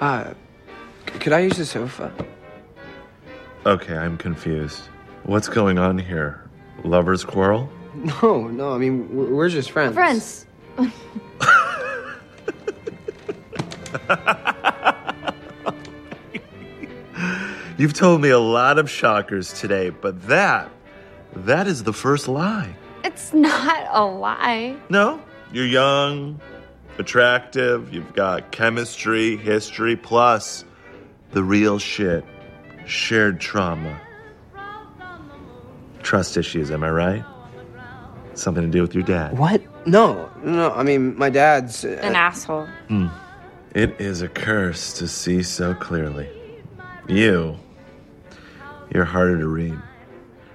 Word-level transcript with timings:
Uh, 0.00 0.34
c- 1.06 1.18
could 1.18 1.32
I 1.32 1.40
use 1.40 1.56
the 1.56 1.64
sofa? 1.66 2.12
Okay, 3.64 3.96
I'm 3.96 4.16
confused. 4.16 4.82
What's 5.24 5.48
going 5.48 5.78
on 5.78 5.98
here? 5.98 6.42
Lover's 6.84 7.24
quarrel? 7.24 7.68
No, 7.94 8.46
no. 8.48 8.72
I 8.74 8.78
mean, 8.78 9.14
we're, 9.14 9.34
we're 9.34 9.48
just 9.48 9.70
friends. 9.70 9.94
Friends. 9.94 10.46
You've 17.78 17.92
told 17.92 18.22
me 18.22 18.30
a 18.30 18.38
lot 18.38 18.78
of 18.78 18.88
shockers 18.90 19.52
today, 19.52 19.90
but 19.90 20.28
that, 20.28 20.70
that 21.34 21.66
is 21.66 21.82
the 21.84 21.92
first 21.92 22.26
lie. 22.26 22.74
It's 23.04 23.34
not 23.34 23.86
a 23.90 24.02
lie. 24.04 24.76
No, 24.88 25.20
you're 25.52 25.66
young, 25.66 26.40
attractive, 26.98 27.92
you've 27.92 28.14
got 28.14 28.50
chemistry, 28.52 29.36
history, 29.36 29.96
plus 29.96 30.64
the 31.32 31.42
real 31.42 31.78
shit 31.78 32.24
shared 32.86 33.40
trauma. 33.40 34.00
Trust 36.02 36.36
issues, 36.36 36.70
am 36.70 36.84
I 36.84 36.90
right? 36.90 37.24
Something 38.34 38.64
to 38.64 38.70
do 38.70 38.82
with 38.82 38.94
your 38.94 39.02
dad. 39.02 39.38
What? 39.38 39.62
No, 39.86 40.30
no. 40.42 40.70
I 40.72 40.82
mean, 40.82 41.16
my 41.16 41.30
dad's. 41.30 41.84
Uh, 41.84 41.98
An 42.02 42.14
asshole. 42.14 42.68
It 43.74 44.00
is 44.00 44.22
a 44.22 44.28
curse 44.28 44.92
to 44.94 45.08
see 45.08 45.42
so 45.42 45.74
clearly. 45.74 46.28
You, 47.08 47.56
you're 48.92 49.04
harder 49.04 49.38
to 49.38 49.46
read. 49.48 49.78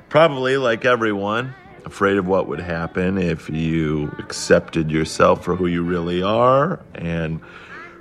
Probably 0.10 0.58
like 0.58 0.86
everyone, 0.86 1.54
afraid 1.86 2.18
of 2.18 2.28
what 2.28 2.48
would 2.48 2.60
happen 2.60 3.18
if 3.18 3.50
you 3.50 4.14
accepted 4.20 4.92
yourself 4.92 5.44
for 5.44 5.56
who 5.56 5.68
you 5.68 5.84
really 5.84 6.22
are 6.22 6.80
and 6.96 7.40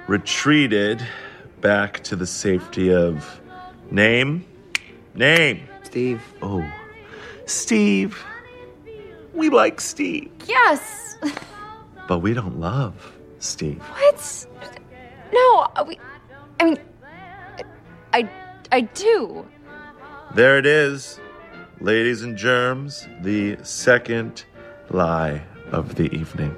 retreated 0.07 1.07
back 1.61 2.03
to 2.05 2.17
the 2.17 2.27
safety 2.27 2.93
of 2.93 3.41
name, 3.91 4.45
name. 5.15 5.63
Steve. 5.83 6.23
Oh, 6.43 6.65
Steve. 7.47 8.23
We 9.35 9.49
like 9.49 9.81
Steve, 9.81 10.31
Yes. 10.47 11.17
but 12.09 12.19
we 12.19 12.35
don't 12.35 12.59
love 12.61 13.13
Steve. 13.39 13.79
What? 13.81 14.47
No, 15.33 15.69
uh, 15.77 15.85
we. 15.87 15.99
I 16.59 16.65
mean, 16.65 16.79
I, 18.13 18.29
I 18.73 18.81
do. 18.83 19.47
There 20.35 20.59
it 20.59 20.67
is, 20.67 21.19
ladies 21.81 22.23
and 22.23 22.37
germs, 22.37 23.09
the 23.23 23.57
second 23.63 24.45
lie 24.91 25.43
of 25.73 25.95
the 25.95 26.15
evening. 26.15 26.55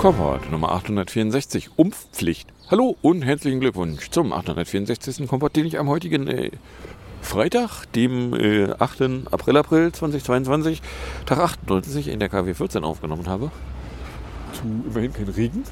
Kompott 0.00 0.50
Nummer 0.50 0.72
864, 0.72 1.72
Umfpflicht. 1.76 2.48
Hallo 2.70 2.96
und 3.02 3.20
herzlichen 3.20 3.60
Glückwunsch 3.60 4.08
zum 4.08 4.32
864. 4.32 5.28
Kompott, 5.28 5.54
den 5.56 5.66
ich 5.66 5.78
am 5.78 5.90
heutigen 5.90 6.26
äh, 6.26 6.52
Freitag, 7.20 7.84
dem 7.92 8.32
äh, 8.32 8.70
8. 8.78 9.28
April, 9.30 9.58
April 9.58 9.92
2022, 9.92 10.80
Tag 11.26 11.40
98 11.40 12.08
in 12.08 12.18
der 12.18 12.30
KW 12.30 12.54
14 12.54 12.82
aufgenommen 12.82 13.28
habe. 13.28 13.50
Zu 14.54 14.62
immerhin 14.88 15.12
kein 15.12 15.28
Regen. 15.28 15.64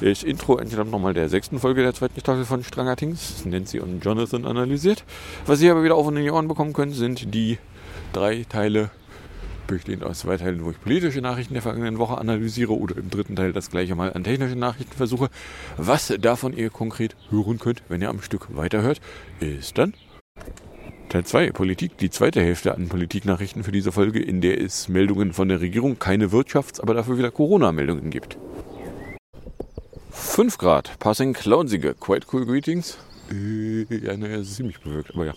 Das 0.00 0.22
Intro 0.22 0.56
entstammt 0.56 0.90
nochmal 0.90 1.12
der 1.12 1.28
sechsten 1.28 1.58
Folge 1.58 1.82
der 1.82 1.92
zweiten 1.92 2.18
Staffel 2.18 2.46
von 2.46 2.64
Stranger 2.64 2.96
Things. 2.96 3.44
Nancy 3.44 3.80
und 3.80 4.02
Jonathan 4.02 4.46
analysiert. 4.46 5.04
Was 5.44 5.58
Sie 5.58 5.68
aber 5.68 5.84
wieder 5.84 5.96
auf 5.96 6.06
und 6.06 6.16
in 6.16 6.22
die 6.22 6.30
Ohren 6.30 6.48
bekommen 6.48 6.72
können, 6.72 6.94
sind 6.94 7.34
die 7.34 7.58
drei 8.14 8.46
Teile 8.48 8.88
bestehend 9.66 10.04
aus 10.04 10.20
zwei 10.20 10.36
Teilen, 10.36 10.64
wo 10.64 10.70
ich 10.70 10.80
politische 10.80 11.20
Nachrichten 11.20 11.54
der 11.54 11.62
vergangenen 11.62 11.98
Woche 11.98 12.18
analysiere 12.18 12.76
oder 12.76 12.96
im 12.96 13.10
dritten 13.10 13.36
Teil 13.36 13.52
das 13.52 13.70
gleiche 13.70 13.94
mal 13.94 14.12
an 14.12 14.24
technische 14.24 14.56
Nachrichten 14.56 14.96
versuche. 14.96 15.30
Was 15.76 16.12
davon 16.20 16.56
ihr 16.56 16.70
konkret 16.70 17.16
hören 17.30 17.58
könnt, 17.58 17.82
wenn 17.88 18.02
ihr 18.02 18.08
am 18.08 18.22
Stück 18.22 18.48
weiterhört, 18.56 19.00
ist 19.40 19.78
dann 19.78 19.94
Teil 21.08 21.24
2, 21.24 21.52
Politik, 21.52 21.98
die 21.98 22.10
zweite 22.10 22.40
Hälfte 22.40 22.74
an 22.74 22.88
Politiknachrichten 22.88 23.62
für 23.62 23.72
diese 23.72 23.92
Folge, 23.92 24.20
in 24.20 24.40
der 24.40 24.60
es 24.60 24.88
Meldungen 24.88 25.32
von 25.32 25.48
der 25.48 25.60
Regierung, 25.60 25.98
keine 25.98 26.32
Wirtschafts-, 26.32 26.80
aber 26.80 26.94
dafür 26.94 27.16
wieder 27.16 27.30
Corona-Meldungen 27.30 28.10
gibt. 28.10 28.36
5 30.10 30.58
Grad, 30.58 30.98
passing 30.98 31.32
cloudsige, 31.32 31.94
quite 31.94 32.26
cool 32.32 32.44
greetings. 32.44 32.98
Äh, 33.30 33.86
ja, 33.90 34.12
es 34.12 34.48
ist 34.48 34.56
ziemlich 34.56 34.80
bewölkt, 34.80 35.12
aber 35.14 35.26
ja. 35.26 35.34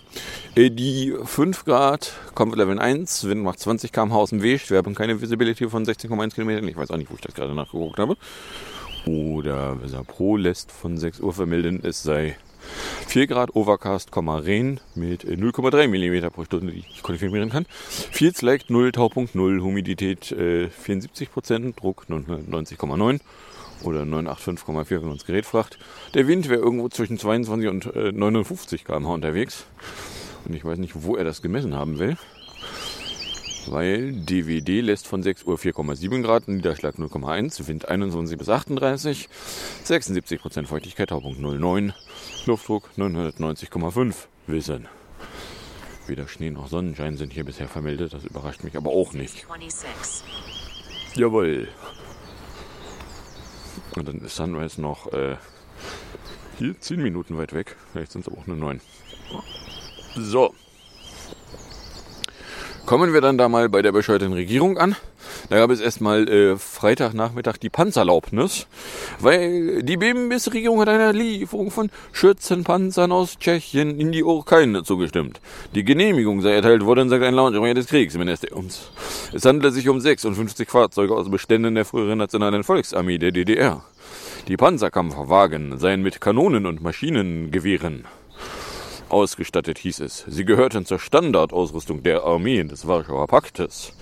Äh, 0.54 0.70
die 0.70 1.14
5 1.24 1.64
Grad, 1.64 2.12
Comfort 2.34 2.56
Level 2.56 2.78
1, 2.78 3.28
Wind 3.28 3.42
macht 3.42 3.58
20 3.60 3.92
km/h 3.92 4.16
aus 4.16 4.30
dem 4.30 4.42
Weg. 4.42 4.68
Wir 4.70 4.78
haben 4.78 4.94
keine 4.94 5.20
Visibility 5.20 5.68
von 5.68 5.84
16,1 5.84 6.34
Kilometern. 6.34 6.68
Ich 6.68 6.76
weiß 6.76 6.90
auch 6.90 6.96
nicht, 6.96 7.10
wo 7.10 7.14
ich 7.14 7.20
das 7.20 7.34
gerade 7.34 7.54
nachgeguckt 7.54 7.98
habe. 7.98 8.16
Oder 9.06 9.82
Weser 9.82 10.04
Pro 10.04 10.36
lässt 10.36 10.70
von 10.72 10.98
6 10.98 11.20
Uhr 11.20 11.32
vermelden, 11.32 11.80
es 11.82 12.02
sei 12.02 12.36
4 13.06 13.26
Grad 13.26 13.56
Overcast, 13.56 14.10
Rain 14.14 14.80
mit 14.94 15.24
äh, 15.24 15.34
0,3 15.34 15.88
mm 15.88 16.30
pro 16.30 16.44
Stunde, 16.44 16.72
die 16.72 16.80
ich 16.80 17.02
konfigurieren 17.02 17.50
kann. 17.50 17.66
Fields 17.68 18.42
Like 18.42 18.70
0, 18.70 18.92
Taupunkt 18.92 19.34
0, 19.34 19.60
Humidität 19.62 20.30
äh, 20.32 20.68
74%, 20.86 21.74
Druck 21.76 22.06
99,9 22.08 23.20
oder 23.82 24.02
985,4, 24.02 24.90
wenn 24.90 25.08
man 25.08 25.16
das 25.16 25.26
Gerät 25.26 25.46
fragt. 25.46 25.78
Der 26.14 26.26
Wind 26.26 26.48
wäre 26.48 26.60
irgendwo 26.60 26.88
zwischen 26.88 27.18
22 27.18 27.68
und 27.68 27.86
äh, 27.94 28.12
59 28.12 28.84
km/h 28.84 29.14
unterwegs. 29.14 29.64
Und 30.44 30.54
ich 30.54 30.64
weiß 30.64 30.78
nicht, 30.78 31.02
wo 31.02 31.16
er 31.16 31.24
das 31.24 31.42
gemessen 31.42 31.74
haben 31.74 31.98
will. 31.98 32.16
Weil 33.66 34.12
DWD 34.12 34.80
lässt 34.80 35.06
von 35.06 35.22
6 35.22 35.44
Uhr 35.44 35.56
4,7 35.56 36.22
Grad, 36.22 36.48
Niederschlag 36.48 36.96
0,1, 36.96 37.66
Wind 37.68 37.88
21 37.88 38.38
bis 38.38 38.48
38, 38.48 39.28
76% 39.84 40.66
Feuchtigkeit, 40.66 41.10
Taupunkt 41.10 41.40
09, 41.40 41.92
Luftdruck 42.46 42.88
990,5 42.96 44.14
wissen. 44.46 44.88
Weder 46.06 46.26
Schnee 46.26 46.50
noch 46.50 46.68
Sonnenschein 46.68 47.16
sind 47.16 47.32
hier 47.32 47.44
bisher 47.44 47.68
vermeldet, 47.68 48.14
das 48.14 48.24
überrascht 48.24 48.64
mich 48.64 48.76
aber 48.76 48.90
auch 48.90 49.12
nicht. 49.12 49.46
26. 49.46 50.24
Jawohl. 51.14 51.68
Und 53.96 54.08
dann 54.08 54.20
ist 54.20 54.36
Sunrise 54.36 54.80
noch 54.80 55.12
äh, 55.12 55.36
hier 56.58 56.78
10 56.78 57.02
Minuten 57.02 57.38
weit 57.38 57.52
weg. 57.52 57.76
Vielleicht 57.92 58.12
sind 58.12 58.26
es 58.26 58.32
auch 58.32 58.46
nur 58.46 58.56
9. 58.56 58.80
So. 60.16 60.54
Kommen 62.86 63.12
wir 63.12 63.20
dann 63.20 63.38
da 63.38 63.48
mal 63.48 63.68
bei 63.68 63.82
der 63.82 63.92
bescheuerten 63.92 64.32
Regierung 64.32 64.78
an. 64.78 64.96
Da 65.48 65.56
gab 65.56 65.70
es 65.70 65.80
erstmal 65.80 66.28
äh, 66.28 66.56
Freitagnachmittag 66.56 67.56
die 67.58 67.70
Panzerlaubnis, 67.70 68.66
weil 69.20 69.82
die 69.82 69.96
BMWs-Regierung 69.96 70.80
hat 70.80 70.88
einer 70.88 71.12
Lieferung 71.12 71.70
von 71.70 71.90
Schützenpanzern 72.12 73.12
aus 73.12 73.38
Tschechien 73.38 73.98
in 73.98 74.12
die 74.12 74.24
Ukraine 74.24 74.82
zugestimmt. 74.82 75.40
Die 75.74 75.84
Genehmigung 75.84 76.40
sei 76.40 76.52
erteilt 76.52 76.84
worden, 76.84 77.08
sagt 77.08 77.22
ein 77.22 77.34
Launsprecher 77.34 77.74
des 77.74 77.86
Kriegsministeriums. 77.86 78.90
Es 79.32 79.44
handelt 79.44 79.74
sich 79.74 79.88
um 79.88 80.00
56 80.00 80.68
Fahrzeuge 80.68 81.14
aus 81.14 81.30
Beständen 81.30 81.74
der 81.74 81.84
früheren 81.84 82.18
Nationalen 82.18 82.64
Volksarmee 82.64 83.18
der 83.18 83.30
DDR. 83.30 83.84
Die 84.48 84.56
Panzerkampfwagen 84.56 85.78
seien 85.78 86.02
mit 86.02 86.20
Kanonen 86.20 86.66
und 86.66 86.82
Maschinengewehren 86.82 88.04
ausgestattet, 89.10 89.78
hieß 89.78 90.00
es. 90.00 90.24
Sie 90.26 90.44
gehörten 90.44 90.86
zur 90.86 90.98
Standardausrüstung 90.98 92.02
der 92.02 92.24
Armeen 92.24 92.68
des 92.68 92.86
Warschauer 92.86 93.26
Paktes. 93.26 93.92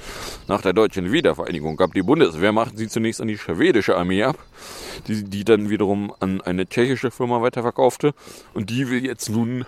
Nach 0.46 0.62
der 0.62 0.72
deutschen 0.72 1.12
Wiedervereinigung 1.12 1.76
gab 1.76 1.94
die 1.94 2.02
Bundeswehrmacht 2.02 2.76
sie 2.76 2.88
zunächst 2.88 3.20
an 3.20 3.28
die 3.28 3.38
schwedische 3.38 3.96
Armee 3.96 4.22
ab, 4.22 4.38
die, 5.06 5.24
die 5.24 5.44
dann 5.44 5.70
wiederum 5.70 6.12
an 6.20 6.40
eine 6.40 6.68
tschechische 6.68 7.10
Firma 7.10 7.42
weiterverkaufte. 7.42 8.14
Und 8.54 8.70
die 8.70 8.88
will 8.90 9.04
jetzt 9.04 9.28
nun 9.28 9.64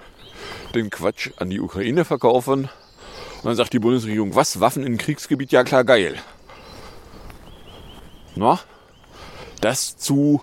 den 0.75 0.91
Quatsch 0.91 1.31
an 1.37 1.51
die 1.51 1.61
Ukraine 1.61 2.05
verkaufen. 2.05 2.63
Und 2.63 3.45
dann 3.45 3.57
sagt 3.57 3.73
die 3.73 3.79
Bundesregierung, 3.79 4.35
was, 4.35 4.61
Waffen 4.61 4.85
im 4.85 4.99
Kriegsgebiet? 4.99 5.53
Ja 5.53 5.65
klar, 5.65 5.85
geil. 5.85 6.17
Na, 8.37 8.61
das 9.61 9.97
zu 9.97 10.43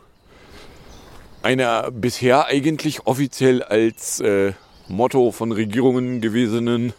einer 1.41 1.91
bisher 1.91 2.47
eigentlich 2.47 3.05
offiziell 3.05 3.63
als 3.63 4.19
äh, 4.19 4.53
Motto 4.89 5.31
von 5.31 5.51
Regierungen 5.51 6.21
gewesenen 6.21 6.93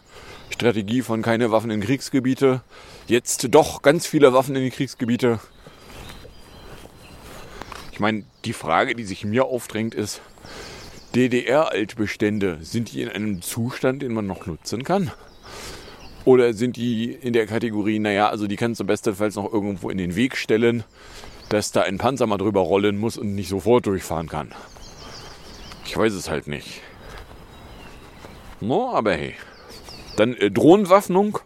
Strategie 0.51 1.03
von 1.03 1.23
keine 1.23 1.51
Waffen 1.51 1.71
in 1.71 1.81
Kriegsgebiete. 1.81 2.61
Jetzt 3.07 3.49
doch 3.55 3.81
ganz 3.81 4.07
viele 4.07 4.33
Waffen 4.33 4.55
in 4.57 4.63
die 4.63 4.71
Kriegsgebiete. 4.71 5.41
Ich 7.93 8.01
meine, 8.01 8.25
die 8.45 8.53
Frage, 8.53 8.95
die 8.95 9.05
sich 9.05 9.25
mir 9.25 9.47
aufdrängt, 9.47 9.95
ist, 9.95 10.21
DDR-Altbestände, 11.15 12.59
sind 12.61 12.93
die 12.93 13.03
in 13.03 13.09
einem 13.09 13.41
Zustand, 13.41 14.03
den 14.03 14.13
man 14.13 14.27
noch 14.27 14.47
nutzen 14.47 14.85
kann? 14.85 15.11
Oder 16.25 16.53
sind 16.53 16.77
die 16.77 17.11
in 17.11 17.33
der 17.33 17.47
Kategorie, 17.47 17.99
naja, 17.99 18.29
also 18.29 18.47
die 18.47 18.57
kannst 18.57 18.81
du 18.81 18.85
bestenfalls 18.85 19.37
noch 19.37 19.51
irgendwo 19.51 19.89
in 19.89 19.97
den 19.97 20.15
Weg 20.15 20.37
stellen, 20.37 20.85
dass 21.49 21.73
da 21.73 21.83
ein 21.83 21.97
Panzer 21.97 22.27
mal 22.27 22.37
drüber 22.37 22.61
rollen 22.61 22.99
muss 22.99 23.17
und 23.17 23.35
nicht 23.35 23.49
sofort 23.49 23.87
durchfahren 23.87 24.29
kann? 24.29 24.53
Ich 25.87 25.97
weiß 25.97 26.13
es 26.13 26.29
halt 26.29 26.47
nicht. 26.47 26.83
No, 28.61 28.93
aber 28.93 29.13
hey. 29.13 29.35
Dann 30.17 30.35
äh, 30.35 30.51
Drohnenwaffnung. 30.51 31.39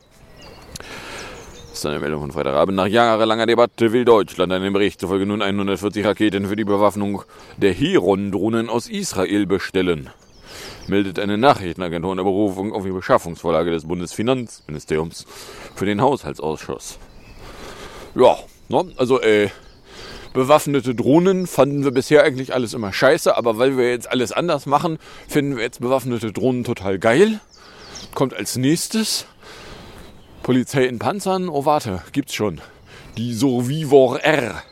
Das 1.68 1.78
ist 1.78 1.86
eine 1.86 2.00
Meldung 2.00 2.20
von 2.20 2.32
Freitagabend. 2.32 2.76
Nach 2.76 2.86
jahrelanger 2.86 3.46
Debatte 3.46 3.92
will 3.92 4.04
Deutschland 4.04 4.52
einem 4.52 4.72
Bericht 4.72 5.00
zufolge 5.00 5.26
nun 5.26 5.42
140 5.42 6.04
Raketen 6.04 6.46
für 6.46 6.56
die 6.56 6.64
Bewaffnung 6.64 7.22
der 7.56 7.72
Heron-Drohnen 7.72 8.68
aus 8.68 8.88
Israel 8.88 9.46
bestellen. 9.46 10.10
Meldet 10.86 11.18
eine 11.18 11.38
Nachrichtenagentur 11.38 12.12
in 12.12 12.18
Berufung 12.18 12.72
auf 12.72 12.84
die 12.84 12.90
Beschaffungsvorlage 12.90 13.70
des 13.70 13.86
Bundesfinanzministeriums 13.86 15.26
für 15.74 15.86
den 15.86 16.00
Haushaltsausschuss. 16.00 16.98
Ja, 18.14 18.36
ne, 18.68 18.92
also 18.96 19.20
äh, 19.20 19.48
bewaffnete 20.32 20.94
Drohnen 20.94 21.46
fanden 21.46 21.84
wir 21.84 21.90
bisher 21.90 22.22
eigentlich 22.24 22.54
alles 22.54 22.74
immer 22.74 22.92
scheiße, 22.92 23.36
aber 23.36 23.58
weil 23.58 23.76
wir 23.76 23.90
jetzt 23.90 24.10
alles 24.10 24.32
anders 24.32 24.66
machen, 24.66 24.98
finden 25.28 25.56
wir 25.56 25.62
jetzt 25.62 25.80
bewaffnete 25.80 26.32
Drohnen 26.32 26.64
total 26.64 26.98
geil. 26.98 27.40
Kommt 28.14 28.34
als 28.34 28.56
nächstes 28.56 29.26
Polizei 30.42 30.84
in 30.84 30.98
Panzern. 30.98 31.48
Oh, 31.48 31.64
warte, 31.64 32.02
gibt's 32.12 32.34
schon. 32.34 32.60
Die 33.16 33.32
Survivor 33.32 34.20
R. 34.20 34.62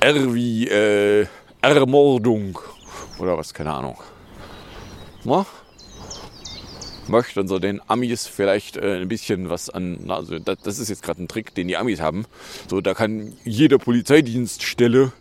R 0.00 0.34
wie 0.34 0.68
äh, 0.68 1.26
Ermordung. 1.62 2.58
Oder 3.18 3.36
was, 3.36 3.54
keine 3.54 3.72
Ahnung. 3.72 3.96
Na? 5.24 5.46
Möchten 7.08 7.46
so 7.46 7.58
den 7.58 7.80
Amis 7.88 8.26
vielleicht 8.26 8.76
äh, 8.76 9.00
ein 9.00 9.08
bisschen 9.08 9.48
was 9.48 9.70
an. 9.70 9.98
Also, 10.08 10.38
das, 10.38 10.58
das 10.62 10.78
ist 10.78 10.88
jetzt 10.88 11.02
gerade 11.02 11.22
ein 11.22 11.28
Trick, 11.28 11.54
den 11.54 11.68
die 11.68 11.76
Amis 11.76 12.00
haben. 12.00 12.24
So, 12.68 12.80
da 12.80 12.94
kann 12.94 13.34
jede 13.44 13.78
Polizeidienststelle 13.78 15.12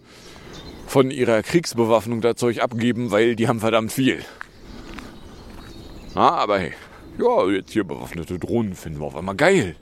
von 0.88 1.12
ihrer 1.12 1.44
Kriegsbewaffnung 1.44 2.22
da 2.22 2.36
Zeug 2.36 2.62
abgeben, 2.62 3.12
weil 3.12 3.36
die 3.36 3.48
haben 3.48 3.60
verdammt 3.60 3.92
viel. 3.92 4.24
Na, 6.16 6.32
aber 6.32 6.60
hey. 6.60 6.74
Ja, 7.18 7.50
jetzt 7.50 7.72
hier 7.72 7.86
bewaffnete 7.86 8.40
Drohnen 8.40 8.76
finden 8.76 9.00
wir 9.00 9.06
auf 9.06 9.16
einmal 9.16 9.36
geil. 9.36 9.76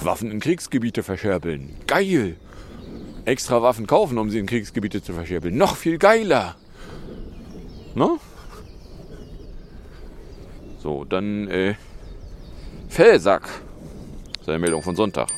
Waffen 0.00 0.30
in 0.30 0.40
Kriegsgebiete 0.40 1.04
verscherbeln. 1.04 1.76
Geil. 1.86 2.36
Extra 3.26 3.62
Waffen 3.62 3.86
kaufen, 3.86 4.18
um 4.18 4.28
sie 4.28 4.38
in 4.38 4.46
Kriegsgebiete 4.46 5.02
zu 5.02 5.12
verscherbeln. 5.12 5.56
Noch 5.56 5.76
viel 5.76 5.98
geiler. 5.98 6.56
Ne? 7.94 8.18
So, 10.84 11.06
dann 11.06 11.48
äh, 11.48 11.76
Fellsack. 12.90 13.44
Das 14.34 14.42
ist 14.42 14.48
eine 14.50 14.58
Meldung 14.58 14.82
von 14.82 14.94
Sonntag. 14.94 15.28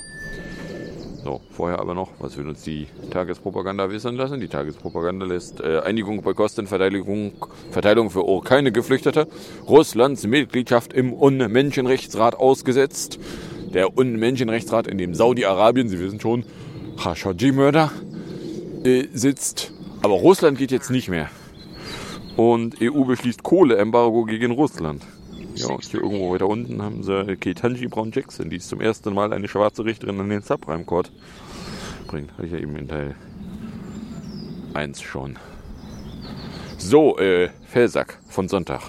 So, 1.22 1.40
vorher 1.52 1.78
aber 1.78 1.94
noch, 1.94 2.10
was 2.18 2.36
will 2.36 2.48
uns 2.48 2.64
die 2.64 2.88
Tagespropaganda 3.12 3.88
wissen 3.88 4.16
lassen? 4.16 4.40
Die 4.40 4.48
Tagespropaganda 4.48 5.24
lässt 5.24 5.60
äh, 5.60 5.78
Einigung 5.84 6.20
bei 6.22 6.32
Kostenverteilung 6.32 7.34
Verteilung 7.70 8.10
für 8.10 8.24
keine 8.42 8.72
Geflüchtete, 8.72 9.28
Russlands 9.68 10.26
Mitgliedschaft 10.26 10.92
im 10.92 11.12
UN-Menschenrechtsrat 11.12 12.34
ausgesetzt. 12.34 13.20
Der 13.72 13.96
UN-Menschenrechtsrat, 13.96 14.88
in 14.88 14.98
dem 14.98 15.14
Saudi-Arabien, 15.14 15.88
Sie 15.88 16.00
wissen 16.00 16.18
schon, 16.18 16.44
Khashoggi-Mörder, 17.00 17.92
äh, 18.82 19.04
sitzt. 19.12 19.70
Aber 20.02 20.14
Russland 20.14 20.58
geht 20.58 20.72
jetzt 20.72 20.90
nicht 20.90 21.08
mehr. 21.08 21.30
Und 22.36 22.82
EU 22.82 23.04
beschließt 23.04 23.44
Kohleembargo 23.44 24.24
gegen 24.24 24.50
Russland. 24.50 25.06
Ja, 25.56 25.68
und 25.68 25.84
hier 25.84 26.02
irgendwo 26.02 26.32
weiter 26.32 26.48
unten 26.48 26.82
haben 26.82 27.02
sie 27.02 27.36
Ketanji 27.36 27.88
Brown 27.88 28.12
Jackson, 28.12 28.50
die 28.50 28.56
ist 28.56 28.68
zum 28.68 28.80
ersten 28.80 29.14
Mal 29.14 29.32
eine 29.32 29.48
schwarze 29.48 29.84
Richterin 29.84 30.20
an 30.20 30.28
den 30.28 30.42
Supreme 30.42 30.84
Court 30.84 31.10
bringt. 32.06 32.32
Hatte 32.32 32.46
ich 32.46 32.52
ja 32.52 32.58
eben 32.58 32.76
in 32.76 32.88
Teil 32.88 33.14
1 34.74 35.00
schon. 35.00 35.38
So, 36.76 37.18
äh, 37.18 37.48
Fellsack 37.66 38.18
von 38.28 38.48
Sonntag. 38.48 38.82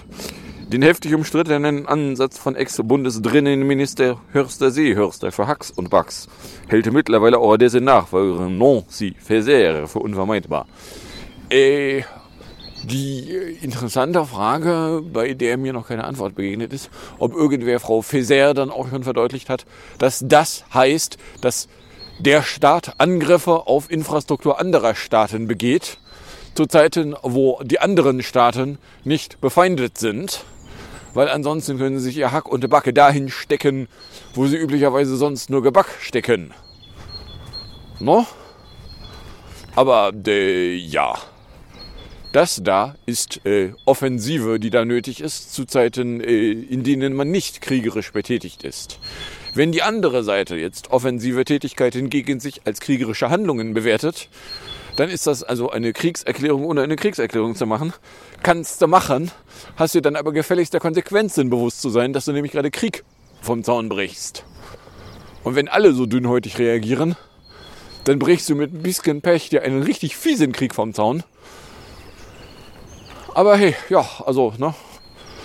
Den 0.68 0.82
heftig 0.82 1.14
umstrittenen 1.14 1.86
Ansatz 1.86 2.36
von 2.36 2.54
Ex-Bundesdrinnenminister 2.54 4.20
Hörster 4.32 4.70
Seehörster 4.70 5.32
für 5.32 5.46
Hacks 5.46 5.70
und 5.70 5.88
Bugs 5.88 6.28
hält 6.66 6.92
mittlerweile 6.92 7.38
auch 7.38 7.56
dessen 7.56 7.84
Nachfolgerin 7.84 8.58
Nancy 8.58 9.16
Faeser 9.18 9.88
für 9.88 10.00
unvermeidbar. 10.00 10.66
Äh, 11.48 12.02
die 12.82 13.30
interessante 13.62 14.24
Frage, 14.24 15.02
bei 15.12 15.34
der 15.34 15.56
mir 15.56 15.72
noch 15.72 15.88
keine 15.88 16.04
Antwort 16.04 16.34
begegnet 16.34 16.72
ist, 16.72 16.90
ob 17.18 17.34
irgendwer 17.34 17.80
Frau 17.80 18.02
Faeser 18.02 18.54
dann 18.54 18.70
auch 18.70 18.88
schon 18.88 19.04
verdeutlicht 19.04 19.48
hat, 19.48 19.66
dass 19.98 20.24
das 20.26 20.64
heißt, 20.72 21.18
dass 21.40 21.68
der 22.18 22.42
Staat 22.42 22.94
Angriffe 22.98 23.66
auf 23.66 23.90
Infrastruktur 23.90 24.60
anderer 24.60 24.94
Staaten 24.94 25.46
begeht, 25.46 25.98
zu 26.54 26.66
Zeiten, 26.66 27.14
wo 27.22 27.60
die 27.62 27.78
anderen 27.78 28.22
Staaten 28.22 28.78
nicht 29.04 29.40
befeindet 29.40 29.98
sind, 29.98 30.44
weil 31.14 31.28
ansonsten 31.28 31.78
können 31.78 31.98
sie 31.98 32.06
sich 32.06 32.16
ihr 32.16 32.32
Hack 32.32 32.48
und 32.48 32.68
Backe 32.68 32.92
dahin 32.92 33.28
stecken, 33.28 33.88
wo 34.34 34.46
sie 34.46 34.56
üblicherweise 34.56 35.16
sonst 35.16 35.50
nur 35.50 35.62
Geback 35.62 35.86
stecken. 36.00 36.52
No? 38.00 38.26
Aber 39.76 40.12
äh, 40.26 40.74
ja, 40.74 41.14
das 42.38 42.60
da 42.62 42.94
ist 43.04 43.44
äh, 43.46 43.72
Offensive, 43.84 44.60
die 44.60 44.70
da 44.70 44.84
nötig 44.84 45.20
ist, 45.20 45.52
zu 45.52 45.64
Zeiten, 45.64 46.20
äh, 46.20 46.52
in 46.52 46.84
denen 46.84 47.12
man 47.12 47.32
nicht 47.32 47.60
kriegerisch 47.60 48.12
betätigt 48.12 48.62
ist. 48.62 49.00
Wenn 49.54 49.72
die 49.72 49.82
andere 49.82 50.22
Seite 50.22 50.54
jetzt 50.54 50.92
offensive 50.92 51.44
Tätigkeit 51.44 51.94
hingegen 51.94 52.38
sich 52.38 52.60
als 52.64 52.78
kriegerische 52.78 53.28
Handlungen 53.28 53.74
bewertet, 53.74 54.28
dann 54.94 55.10
ist 55.10 55.26
das 55.26 55.42
also 55.42 55.70
eine 55.70 55.92
Kriegserklärung, 55.92 56.64
ohne 56.64 56.82
eine 56.82 56.94
Kriegserklärung 56.94 57.56
zu 57.56 57.66
machen. 57.66 57.92
Kannst 58.44 58.80
du 58.82 58.86
machen, 58.86 59.32
hast 59.74 59.96
dir 59.96 60.02
dann 60.02 60.14
aber 60.14 60.30
gefälligst 60.30 60.72
der 60.72 60.80
Konsequenzen 60.80 61.50
bewusst 61.50 61.82
zu 61.82 61.90
sein, 61.90 62.12
dass 62.12 62.26
du 62.26 62.32
nämlich 62.32 62.52
gerade 62.52 62.70
Krieg 62.70 63.02
vom 63.40 63.64
Zaun 63.64 63.88
brichst. 63.88 64.44
Und 65.42 65.56
wenn 65.56 65.66
alle 65.66 65.92
so 65.92 66.06
dünnhäutig 66.06 66.60
reagieren, 66.60 67.16
dann 68.04 68.20
brichst 68.20 68.48
du 68.48 68.54
mit 68.54 68.72
ein 68.72 68.82
bisschen 68.84 69.22
Pech 69.22 69.48
dir 69.48 69.62
einen 69.62 69.82
richtig 69.82 70.16
fiesen 70.16 70.52
Krieg 70.52 70.72
vom 70.72 70.94
Zaun. 70.94 71.24
Aber 73.38 73.56
hey, 73.56 73.76
ja, 73.88 74.04
also, 74.26 74.52
ne, 74.58 74.74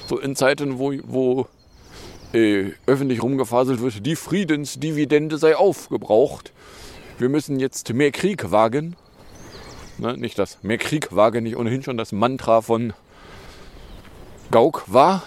so 0.08 0.18
in 0.18 0.36
Zeiten, 0.36 0.80
wo, 0.80 0.94
wo 1.04 1.48
äh, 2.34 2.72
öffentlich 2.88 3.22
rumgefaselt 3.22 3.82
wird, 3.82 4.04
die 4.04 4.16
Friedensdividende 4.16 5.38
sei 5.38 5.56
aufgebraucht. 5.56 6.54
Wir 7.20 7.30
müssen 7.30 7.60
jetzt 7.60 7.94
mehr 7.94 8.12
Krieg 8.12 8.50
wagen. 8.50 8.96
Ne, 10.00 10.18
nicht 10.18 10.40
das 10.40 10.58
mehr 10.64 10.80
Krieg 10.80 11.16
wagen, 11.16 11.44
nicht 11.44 11.56
ohnehin 11.56 11.84
schon 11.84 11.96
das 11.96 12.12
Mantra 12.12 12.62
von 12.62 12.94
Gauck 14.50 14.86
war. 14.88 15.22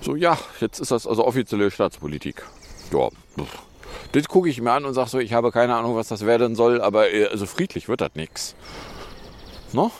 So, 0.00 0.16
ja, 0.16 0.36
jetzt 0.58 0.80
ist 0.80 0.90
das 0.90 1.06
also 1.06 1.24
offizielle 1.24 1.70
Staatspolitik. 1.70 2.42
Ja, 2.92 3.10
das 4.10 4.26
gucke 4.26 4.48
ich 4.48 4.60
mir 4.60 4.72
an 4.72 4.86
und 4.86 4.94
sage 4.94 5.08
so, 5.08 5.18
ich 5.20 5.34
habe 5.34 5.52
keine 5.52 5.76
Ahnung, 5.76 5.94
was 5.94 6.08
das 6.08 6.26
werden 6.26 6.56
soll, 6.56 6.80
aber 6.80 7.12
äh, 7.12 7.26
also 7.26 7.46
friedlich 7.46 7.88
wird 7.88 8.00
das 8.00 8.16
nichts. 8.16 8.56
No? 9.74 9.90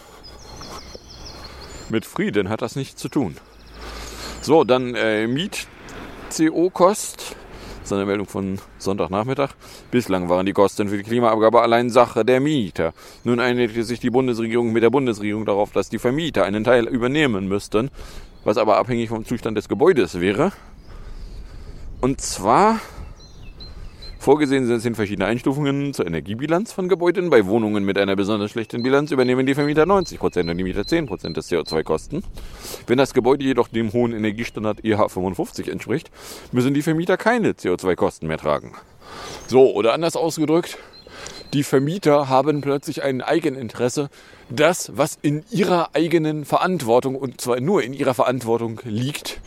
Mit 1.90 2.06
Frieden 2.06 2.48
hat 2.48 2.62
das 2.62 2.76
nichts 2.76 3.02
zu 3.02 3.08
tun. 3.08 3.36
So, 4.40 4.62
dann 4.62 4.94
äh, 4.94 5.26
Miet-CO-Kost. 5.26 7.16
Das 7.80 7.90
ist 7.90 7.92
eine 7.92 8.06
Meldung 8.06 8.26
von 8.26 8.60
Sonntagnachmittag. 8.78 9.50
Bislang 9.90 10.28
waren 10.28 10.46
die 10.46 10.52
Kosten 10.52 10.88
für 10.88 10.96
die 10.96 11.02
Klimaabgabe 11.02 11.60
allein 11.60 11.90
Sache 11.90 12.24
der 12.24 12.38
Mieter. 12.40 12.94
Nun 13.24 13.40
einigte 13.40 13.82
sich 13.82 13.98
die 13.98 14.10
Bundesregierung 14.10 14.72
mit 14.72 14.84
der 14.84 14.90
Bundesregierung 14.90 15.44
darauf, 15.44 15.72
dass 15.72 15.88
die 15.88 15.98
Vermieter 15.98 16.44
einen 16.44 16.62
Teil 16.62 16.86
übernehmen 16.86 17.48
müssten, 17.48 17.90
was 18.44 18.58
aber 18.58 18.76
abhängig 18.78 19.08
vom 19.08 19.26
Zustand 19.26 19.58
des 19.58 19.68
Gebäudes 19.68 20.20
wäre. 20.20 20.52
Und 22.00 22.20
zwar 22.20 22.80
Vorgesehen 24.24 24.66
sind 24.66 24.90
es 24.90 24.96
verschiedene 24.96 25.26
Einstufungen 25.26 25.92
zur 25.92 26.06
Energiebilanz 26.06 26.72
von 26.72 26.88
Gebäuden. 26.88 27.28
Bei 27.28 27.44
Wohnungen 27.44 27.84
mit 27.84 27.98
einer 27.98 28.16
besonders 28.16 28.52
schlechten 28.52 28.82
Bilanz 28.82 29.10
übernehmen 29.10 29.44
die 29.44 29.54
Vermieter 29.54 29.82
90% 29.82 30.50
und 30.50 30.56
die 30.56 30.64
Mieter 30.64 30.80
10% 30.80 31.34
des 31.34 31.50
CO2-Kosten. 31.50 32.24
Wenn 32.86 32.96
das 32.96 33.12
Gebäude 33.12 33.44
jedoch 33.44 33.68
dem 33.68 33.92
hohen 33.92 34.14
Energiestandard 34.14 34.80
EH55 34.80 35.70
entspricht, 35.70 36.10
müssen 36.52 36.72
die 36.72 36.80
Vermieter 36.80 37.18
keine 37.18 37.50
CO2-Kosten 37.50 38.26
mehr 38.26 38.38
tragen. 38.38 38.72
So, 39.46 39.74
oder 39.74 39.92
anders 39.92 40.16
ausgedrückt, 40.16 40.78
die 41.52 41.62
Vermieter 41.62 42.30
haben 42.30 42.62
plötzlich 42.62 43.02
ein 43.02 43.20
Eigeninteresse, 43.20 44.08
das, 44.48 44.90
was 44.96 45.18
in 45.20 45.44
ihrer 45.50 45.94
eigenen 45.94 46.46
Verantwortung, 46.46 47.16
und 47.16 47.42
zwar 47.42 47.60
nur 47.60 47.82
in 47.82 47.92
ihrer 47.92 48.14
Verantwortung 48.14 48.80
liegt, 48.84 49.42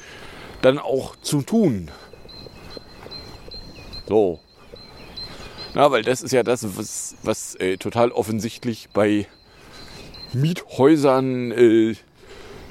dann 0.61 0.77
auch 0.77 1.15
zu 1.15 1.41
tun. 1.41 1.89
So, 4.07 4.39
Na, 5.77 5.91
weil 5.91 6.01
das 6.01 6.23
ist 6.23 6.31
ja 6.31 6.41
das, 6.41 6.75
was, 6.75 7.13
was 7.21 7.53
äh, 7.53 7.77
total 7.77 8.11
offensichtlich 8.11 8.89
bei 8.95 9.27
Miethäusern 10.33 11.51
äh, 11.51 11.93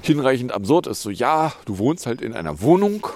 hinreichend 0.03 0.51
absurd 0.51 0.89
ist. 0.89 1.03
So, 1.03 1.11
ja, 1.11 1.53
du 1.67 1.79
wohnst 1.79 2.07
halt 2.07 2.21
in 2.21 2.35
einer 2.35 2.61
Wohnung 2.63 3.07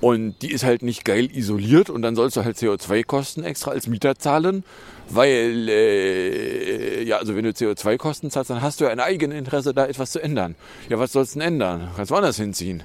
und 0.00 0.42
die 0.42 0.50
ist 0.50 0.64
halt 0.64 0.82
nicht 0.82 1.04
geil 1.04 1.30
isoliert 1.32 1.88
und 1.88 2.02
dann 2.02 2.16
sollst 2.16 2.36
du 2.36 2.44
halt 2.44 2.56
CO2-Kosten 2.56 3.44
extra 3.44 3.70
als 3.70 3.86
Mieter 3.86 4.18
zahlen, 4.18 4.64
weil, 5.08 5.68
äh, 5.68 7.04
ja, 7.04 7.18
also 7.18 7.36
wenn 7.36 7.44
du 7.44 7.50
CO2-Kosten 7.50 8.32
zahlst, 8.32 8.50
dann 8.50 8.60
hast 8.60 8.80
du 8.80 8.86
ja 8.86 8.90
ein 8.90 8.98
eigenes 8.98 9.38
Interesse, 9.38 9.72
da 9.72 9.86
etwas 9.86 10.10
zu 10.10 10.20
ändern. 10.20 10.56
Ja, 10.88 10.98
was 10.98 11.12
sollst 11.12 11.36
du 11.36 11.38
denn 11.38 11.46
ändern? 11.46 11.90
Du 11.90 11.96
kannst 11.96 12.10
woanders 12.10 12.38
hinziehen. 12.38 12.82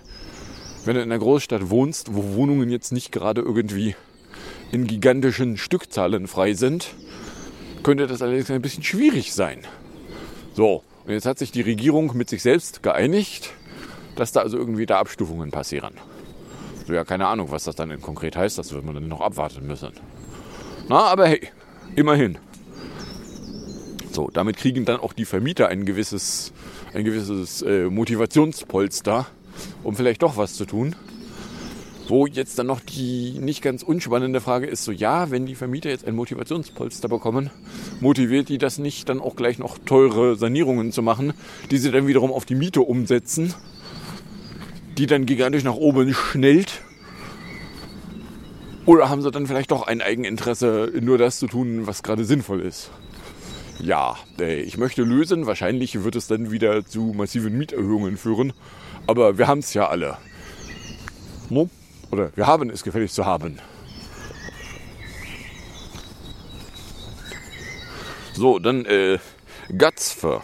Wenn 0.85 0.97
du 0.97 1.01
in 1.01 1.11
einer 1.11 1.17
Großstadt 1.17 1.71
wohnst, 1.71 2.13
wo 2.13 2.35
Wohnungen 2.35 2.69
jetzt 2.69 2.91
nicht 2.91 3.11
gerade 3.11 3.41
irgendwie 3.41 3.95
in 4.71 4.87
gigantischen 4.87 5.57
Stückzahlen 5.57 6.27
frei 6.27 6.53
sind, 6.53 6.95
könnte 7.83 8.07
das 8.07 8.21
allerdings 8.21 8.49
ein 8.51 8.61
bisschen 8.61 8.83
schwierig 8.83 9.33
sein. 9.33 9.59
So, 10.55 10.83
und 11.05 11.13
jetzt 11.13 11.25
hat 11.25 11.37
sich 11.37 11.51
die 11.51 11.61
Regierung 11.61 12.15
mit 12.15 12.29
sich 12.29 12.41
selbst 12.41 12.81
geeinigt, 12.81 13.51
dass 14.15 14.31
da 14.31 14.41
also 14.41 14.57
irgendwie 14.57 14.85
da 14.85 14.99
Abstufungen 14.99 15.51
passieren. 15.51 15.93
So, 16.87 16.93
ja, 16.93 17.03
keine 17.03 17.27
Ahnung, 17.27 17.51
was 17.51 17.65
das 17.65 17.75
dann 17.75 18.01
konkret 18.01 18.35
heißt, 18.35 18.57
das 18.57 18.71
wird 18.71 18.85
man 18.85 18.95
dann 18.95 19.07
noch 19.07 19.21
abwarten 19.21 19.65
müssen. 19.67 19.91
Na, 20.87 21.05
aber 21.05 21.27
hey, 21.27 21.49
immerhin. 21.95 22.37
So, 24.11 24.29
damit 24.31 24.57
kriegen 24.57 24.85
dann 24.85 24.99
auch 24.99 25.13
die 25.13 25.25
Vermieter 25.25 25.67
ein 25.67 25.85
gewisses, 25.85 26.53
ein 26.93 27.03
gewisses 27.03 27.61
äh, 27.63 27.85
Motivationspolster, 27.85 29.27
um 29.83 29.95
vielleicht 29.95 30.23
doch 30.23 30.37
was 30.37 30.53
zu 30.53 30.65
tun. 30.65 30.95
Wo 32.07 32.27
jetzt 32.27 32.59
dann 32.59 32.67
noch 32.67 32.81
die 32.81 33.37
nicht 33.39 33.63
ganz 33.63 33.81
unspannende 33.81 34.39
Frage 34.39 34.67
ist, 34.67 34.83
so 34.83 34.91
ja, 34.91 35.31
wenn 35.31 35.47
die 35.47 35.55
Vermieter 35.55 35.89
jetzt 35.89 36.05
ein 36.05 36.15
Motivationspolster 36.15 37.07
bekommen, 37.07 37.49
motiviert 37.99 38.49
die 38.49 38.59
das 38.59 38.77
nicht 38.77 39.09
dann 39.09 39.19
auch 39.19 39.35
gleich 39.35 39.57
noch 39.57 39.79
teure 39.79 40.35
Sanierungen 40.35 40.91
zu 40.91 41.01
machen, 41.01 41.33
die 41.71 41.77
sie 41.77 41.91
dann 41.91 42.05
wiederum 42.05 42.31
auf 42.31 42.45
die 42.45 42.53
Miete 42.53 42.81
umsetzen, 42.81 43.55
die 44.97 45.07
dann 45.07 45.25
gigantisch 45.25 45.63
nach 45.63 45.75
oben 45.75 46.13
schnellt? 46.13 46.81
Oder 48.85 49.09
haben 49.09 49.23
sie 49.23 49.31
dann 49.31 49.47
vielleicht 49.47 49.71
doch 49.71 49.87
ein 49.87 50.01
Eigeninteresse, 50.01 50.91
nur 51.01 51.17
das 51.17 51.39
zu 51.39 51.47
tun, 51.47 51.87
was 51.87 52.03
gerade 52.03 52.23
sinnvoll 52.23 52.61
ist? 52.61 52.91
Ja, 53.79 54.15
äh, 54.39 54.61
ich 54.61 54.77
möchte 54.77 55.01
lösen. 55.03 55.47
Wahrscheinlich 55.47 56.03
wird 56.03 56.15
es 56.15 56.27
dann 56.27 56.51
wieder 56.51 56.85
zu 56.85 57.13
massiven 57.15 57.57
Mieterhöhungen 57.57 58.17
führen. 58.17 58.53
Aber 59.07 59.37
wir 59.37 59.47
haben 59.47 59.59
es 59.59 59.73
ja 59.73 59.87
alle. 59.87 60.17
No? 61.49 61.69
Oder 62.15 62.31
wir 62.35 62.47
haben 62.47 62.69
es 62.69 62.81
gefällig 62.81 63.11
zu 63.11 63.25
haben. 63.25 63.59
So, 68.33 68.57
dann 68.59 68.85
äh, 68.85 69.19
Gatzfer. 69.77 70.41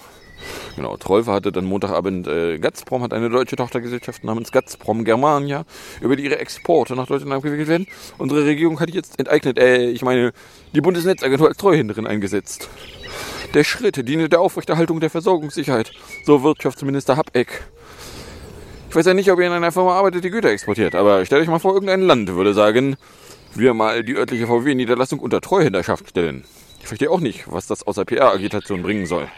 Genau, 0.75 0.97
Trolfe 0.97 1.31
hatte 1.31 1.51
dann 1.51 1.65
Montagabend, 1.65 2.27
äh, 2.27 2.57
Gazprom 2.57 3.03
hat 3.03 3.13
eine 3.13 3.29
deutsche 3.29 3.55
Tochtergesellschaft 3.55 4.23
namens 4.23 4.51
Gazprom 4.51 5.05
Germania, 5.05 5.65
über 6.01 6.15
die 6.15 6.23
ihre 6.23 6.39
Exporte 6.39 6.95
nach 6.95 7.07
Deutschland 7.07 7.33
abgewickelt 7.33 7.67
werden. 7.67 7.87
Unsere 8.17 8.45
Regierung 8.45 8.79
hat 8.79 8.89
jetzt 8.89 9.19
enteignet, 9.19 9.57
äh, 9.57 9.89
ich 9.89 10.01
meine, 10.01 10.31
die 10.73 10.81
Bundesnetzagentur 10.81 11.49
als 11.49 11.57
Treuhänderin 11.57 12.07
eingesetzt. 12.07 12.69
Der 13.53 13.63
Schritt 13.63 14.07
diene 14.07 14.29
der 14.29 14.41
Aufrechterhaltung 14.41 14.99
der 14.99 15.09
Versorgungssicherheit, 15.09 15.91
so 16.25 16.43
Wirtschaftsminister 16.43 17.17
Habeck. 17.17 17.63
Ich 18.91 18.95
weiß 18.97 19.05
ja 19.05 19.13
nicht, 19.13 19.31
ob 19.31 19.39
ihr 19.39 19.47
in 19.47 19.53
einer 19.53 19.71
Firma 19.71 19.93
arbeitet, 19.93 20.25
die 20.25 20.29
Güter 20.29 20.49
exportiert, 20.49 20.95
aber 20.95 21.25
stellt 21.25 21.43
euch 21.43 21.47
mal 21.47 21.59
vor, 21.59 21.73
irgendein 21.73 22.01
Land 22.01 22.27
würde 22.35 22.53
sagen, 22.53 22.97
wir 23.55 23.73
mal 23.73 24.03
die 24.03 24.17
örtliche 24.17 24.47
VW-Niederlassung 24.47 25.19
unter 25.19 25.39
Treuhänderschaft 25.39 26.09
stellen. 26.09 26.43
Ich 26.81 26.87
verstehe 26.87 27.09
auch 27.09 27.21
nicht, 27.21 27.49
was 27.49 27.67
das 27.67 27.87
außer 27.87 28.03
PR-Agitation 28.03 28.83
bringen 28.83 29.05
soll. 29.05 29.29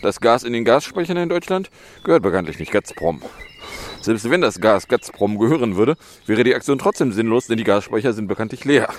Das 0.00 0.20
Gas 0.20 0.44
in 0.44 0.52
den 0.52 0.64
Gasspeichern 0.64 1.16
in 1.16 1.28
Deutschland 1.28 1.72
gehört 2.04 2.22
bekanntlich 2.22 2.60
nicht 2.60 2.70
Gazprom. 2.70 3.20
Selbst 4.00 4.30
wenn 4.30 4.42
das 4.42 4.60
Gas 4.60 4.86
Gazprom 4.86 5.40
gehören 5.40 5.74
würde, 5.74 5.96
wäre 6.26 6.44
die 6.44 6.54
Aktion 6.54 6.78
trotzdem 6.78 7.10
sinnlos, 7.10 7.48
denn 7.48 7.58
die 7.58 7.64
Gasspeicher 7.64 8.12
sind 8.12 8.28
bekanntlich 8.28 8.64
leer. 8.64 8.90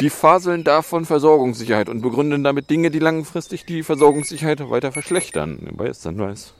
Die 0.00 0.10
faseln 0.10 0.64
davon 0.64 1.06
Versorgungssicherheit 1.06 1.88
und 1.88 2.02
begründen 2.02 2.44
damit 2.44 2.68
Dinge, 2.68 2.90
die 2.90 2.98
langfristig 2.98 3.64
die 3.64 3.82
Versorgungssicherheit 3.82 4.68
weiter 4.68 4.92
verschlechtern. 4.92 5.66
Bei 5.78 5.90
Sunrise 5.94 6.50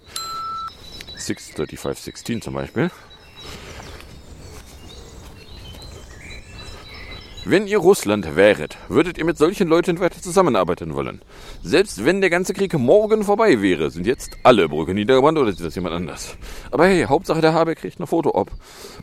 63516 1.17 2.43
zum 2.43 2.55
Beispiel. 2.55 2.91
Wenn 7.49 7.69
ihr 7.69 7.79
Russland 7.79 8.35
wäret, 8.35 8.77
würdet 8.89 9.19
ihr 9.19 9.25
mit 9.25 9.39
solchen 9.39 9.69
Leuten 9.69 10.01
weiter 10.01 10.21
zusammenarbeiten 10.21 10.95
wollen. 10.95 11.23
Selbst 11.63 12.05
wenn 12.05 12.21
der 12.21 12.29
ganze 12.29 12.55
Krieg 12.55 12.77
morgen 12.77 13.23
vorbei 13.23 13.63
wäre, 13.63 13.89
sind 13.93 14.05
jetzt 14.05 14.33
alle 14.43 14.69
Brücken 14.69 14.97
niedergebrannt 14.97 15.39
oder 15.39 15.53
sieht 15.53 15.65
das 15.65 15.77
jemand 15.77 15.95
anders? 15.95 16.37
Aber 16.73 16.89
hey, 16.89 17.05
Hauptsache 17.05 17.41
der 17.41 17.55
Habeck 17.55 17.79
kriegt 17.79 18.01
eine 18.01 18.09
Foto 18.09 18.33
ab, 18.33 18.51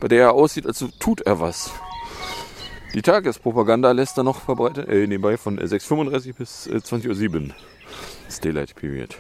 bei 0.02 0.10
der 0.10 0.24
er 0.24 0.34
aussieht, 0.34 0.66
als 0.68 0.84
tut 1.00 1.22
er 1.22 1.40
was. 1.40 1.72
Die 2.94 3.02
Tagespropaganda 3.02 3.94
lässt 3.94 4.18
er 4.18 4.26
noch 4.26 4.42
verbreitet, 4.42 4.90
äh, 4.90 5.08
nebenbei 5.08 5.38
von 5.38 5.58
6.35 5.58 6.36
bis 6.36 6.68
äh, 6.68 6.76
20.07 6.76 7.48
Uhr. 7.48 7.56
Das 8.26 8.42
Daylight 8.42 8.76
Period. 8.76 9.16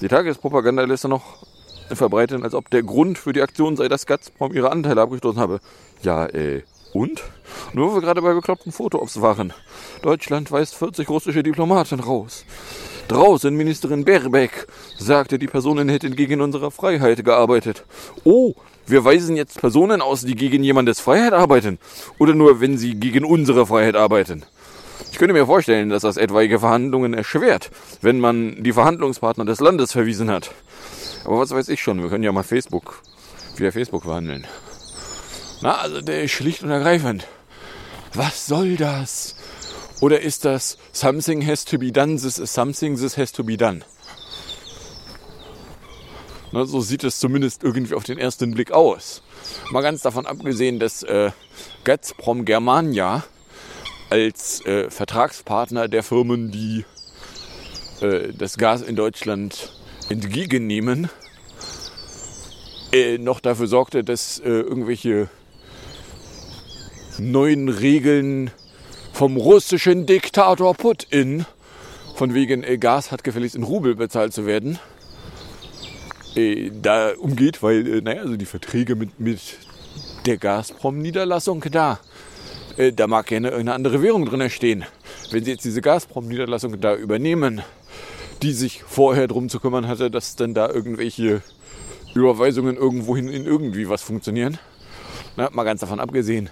Die 0.00 0.08
Tagespropaganda 0.08 0.84
lässt 0.84 1.04
er 1.04 1.08
noch 1.08 1.46
verbreiten, 1.94 2.42
als 2.42 2.54
ob 2.54 2.70
der 2.70 2.82
Grund 2.82 3.18
für 3.18 3.32
die 3.32 3.42
Aktion 3.42 3.76
sei, 3.76 3.88
dass 3.88 4.06
Gazprom 4.06 4.52
ihre 4.52 4.70
Anteile 4.70 5.02
abgestoßen 5.02 5.40
habe. 5.40 5.60
Ja, 6.02 6.26
äh, 6.26 6.62
und? 6.92 7.22
Nur 7.72 7.90
wo 7.90 7.94
wir 7.96 8.00
gerade 8.00 8.22
bei 8.22 8.32
bekloppten 8.32 8.72
Fotoops 8.72 9.20
waren. 9.20 9.52
Deutschland 10.02 10.50
weist 10.50 10.74
40 10.74 11.08
russische 11.08 11.42
Diplomaten 11.42 12.00
raus. 12.00 12.44
Draußen 13.08 13.54
Ministerin 13.54 14.04
Baerbeck 14.04 14.66
sagte, 14.98 15.38
die 15.38 15.46
Personen 15.46 15.88
hätten 15.88 16.16
gegen 16.16 16.40
unsere 16.40 16.70
Freiheit 16.70 17.24
gearbeitet. 17.24 17.84
Oh, 18.24 18.54
wir 18.86 19.04
weisen 19.04 19.36
jetzt 19.36 19.60
Personen 19.60 20.00
aus, 20.00 20.22
die 20.22 20.34
gegen 20.34 20.64
jemandes 20.64 21.00
Freiheit 21.00 21.32
arbeiten. 21.32 21.78
Oder 22.18 22.34
nur, 22.34 22.60
wenn 22.60 22.78
sie 22.78 22.94
gegen 22.94 23.24
unsere 23.24 23.66
Freiheit 23.66 23.94
arbeiten. 23.94 24.44
Ich 25.12 25.18
könnte 25.18 25.34
mir 25.34 25.46
vorstellen, 25.46 25.88
dass 25.88 26.02
das 26.02 26.16
etwaige 26.16 26.58
Verhandlungen 26.58 27.14
erschwert, 27.14 27.70
wenn 28.02 28.20
man 28.20 28.62
die 28.62 28.72
Verhandlungspartner 28.72 29.44
des 29.44 29.60
Landes 29.60 29.92
verwiesen 29.92 30.30
hat. 30.30 30.50
Aber 31.26 31.40
was 31.40 31.50
weiß 31.50 31.68
ich 31.70 31.82
schon, 31.82 32.00
wir 32.00 32.08
können 32.08 32.22
ja 32.22 32.30
mal 32.30 32.44
Facebook, 32.44 33.02
wieder 33.56 33.72
Facebook 33.72 34.04
verhandeln. 34.04 34.46
Na, 35.60 35.78
also 35.78 36.00
der 36.00 36.22
ist 36.22 36.30
schlicht 36.30 36.62
und 36.62 36.70
ergreifend. 36.70 37.26
Was 38.14 38.46
soll 38.46 38.76
das? 38.76 39.34
Oder 40.00 40.20
ist 40.20 40.44
das 40.44 40.78
something 40.92 41.44
has 41.44 41.64
to 41.64 41.78
be 41.78 41.90
done, 41.90 42.16
this 42.16 42.38
is 42.38 42.54
something, 42.54 42.96
this 42.96 43.16
has 43.16 43.32
to 43.32 43.42
be 43.42 43.56
done? 43.56 43.80
Na, 46.52 46.64
so 46.64 46.80
sieht 46.80 47.02
es 47.02 47.18
zumindest 47.18 47.64
irgendwie 47.64 47.94
auf 47.94 48.04
den 48.04 48.18
ersten 48.18 48.54
Blick 48.54 48.70
aus. 48.70 49.22
Mal 49.72 49.82
ganz 49.82 50.02
davon 50.02 50.26
abgesehen, 50.26 50.78
dass 50.78 51.02
äh, 51.02 51.32
Gazprom 51.82 52.44
Germania 52.44 53.24
als 54.10 54.64
äh, 54.64 54.90
Vertragspartner 54.90 55.88
der 55.88 56.04
Firmen, 56.04 56.52
die 56.52 56.84
äh, 58.00 58.32
das 58.32 58.58
Gas 58.58 58.82
in 58.82 58.94
Deutschland 58.94 59.75
entgegennehmen, 60.08 61.08
äh, 62.92 63.18
noch 63.18 63.40
dafür 63.40 63.66
sorgte, 63.66 64.04
dass 64.04 64.38
äh, 64.38 64.48
irgendwelche 64.48 65.28
neuen 67.18 67.68
Regeln 67.68 68.50
vom 69.12 69.36
russischen 69.36 70.06
Diktator 70.06 70.74
Putin, 70.74 71.46
von 72.14 72.34
wegen 72.34 72.62
äh, 72.62 72.78
Gas 72.78 73.10
hat 73.10 73.24
gefälligst 73.24 73.56
in 73.56 73.62
Rubel 73.62 73.94
bezahlt 73.94 74.32
zu 74.32 74.46
werden, 74.46 74.78
äh, 76.34 76.70
da 76.70 77.12
umgeht, 77.18 77.62
weil, 77.62 77.86
äh, 77.86 78.00
naja, 78.00 78.22
also 78.22 78.36
die 78.36 78.46
Verträge 78.46 78.94
mit, 78.94 79.18
mit 79.18 79.40
der 80.26 80.36
Gazprom-Niederlassung 80.36 81.64
da, 81.70 81.98
äh, 82.76 82.92
da 82.92 83.06
mag 83.06 83.26
gerne 83.26 83.48
irgendeine 83.48 83.74
andere 83.74 84.02
Währung 84.02 84.26
drin 84.26 84.48
stehen. 84.50 84.84
Wenn 85.30 85.44
sie 85.44 85.52
jetzt 85.52 85.64
diese 85.64 85.80
Gazprom-Niederlassung 85.80 86.80
da 86.80 86.94
übernehmen, 86.94 87.62
die 88.42 88.52
sich 88.52 88.82
vorher 88.82 89.28
drum 89.28 89.48
zu 89.48 89.60
kümmern 89.60 89.88
hatte, 89.88 90.10
dass 90.10 90.36
dann 90.36 90.54
da 90.54 90.68
irgendwelche 90.68 91.42
Überweisungen 92.14 92.76
irgendwohin 92.76 93.28
in 93.28 93.44
irgendwie 93.44 93.88
was 93.88 94.02
funktionieren. 94.02 94.58
Na, 95.36 95.50
mal 95.52 95.64
ganz 95.64 95.80
davon 95.80 96.00
abgesehen. 96.00 96.50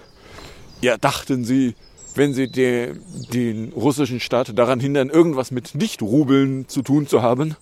Ja, 0.81 0.97
dachten 0.97 1.43
sie, 1.43 1.75
wenn 2.15 2.33
sie 2.33 2.47
de, 2.47 2.93
den 3.33 3.73
russischen 3.73 4.19
Staat 4.19 4.57
daran 4.57 4.79
hindern, 4.79 5.09
irgendwas 5.09 5.51
mit 5.51 5.75
Nicht-Rubeln 5.75 6.67
zu 6.67 6.81
tun 6.81 7.07
zu 7.07 7.21
haben, 7.21 7.55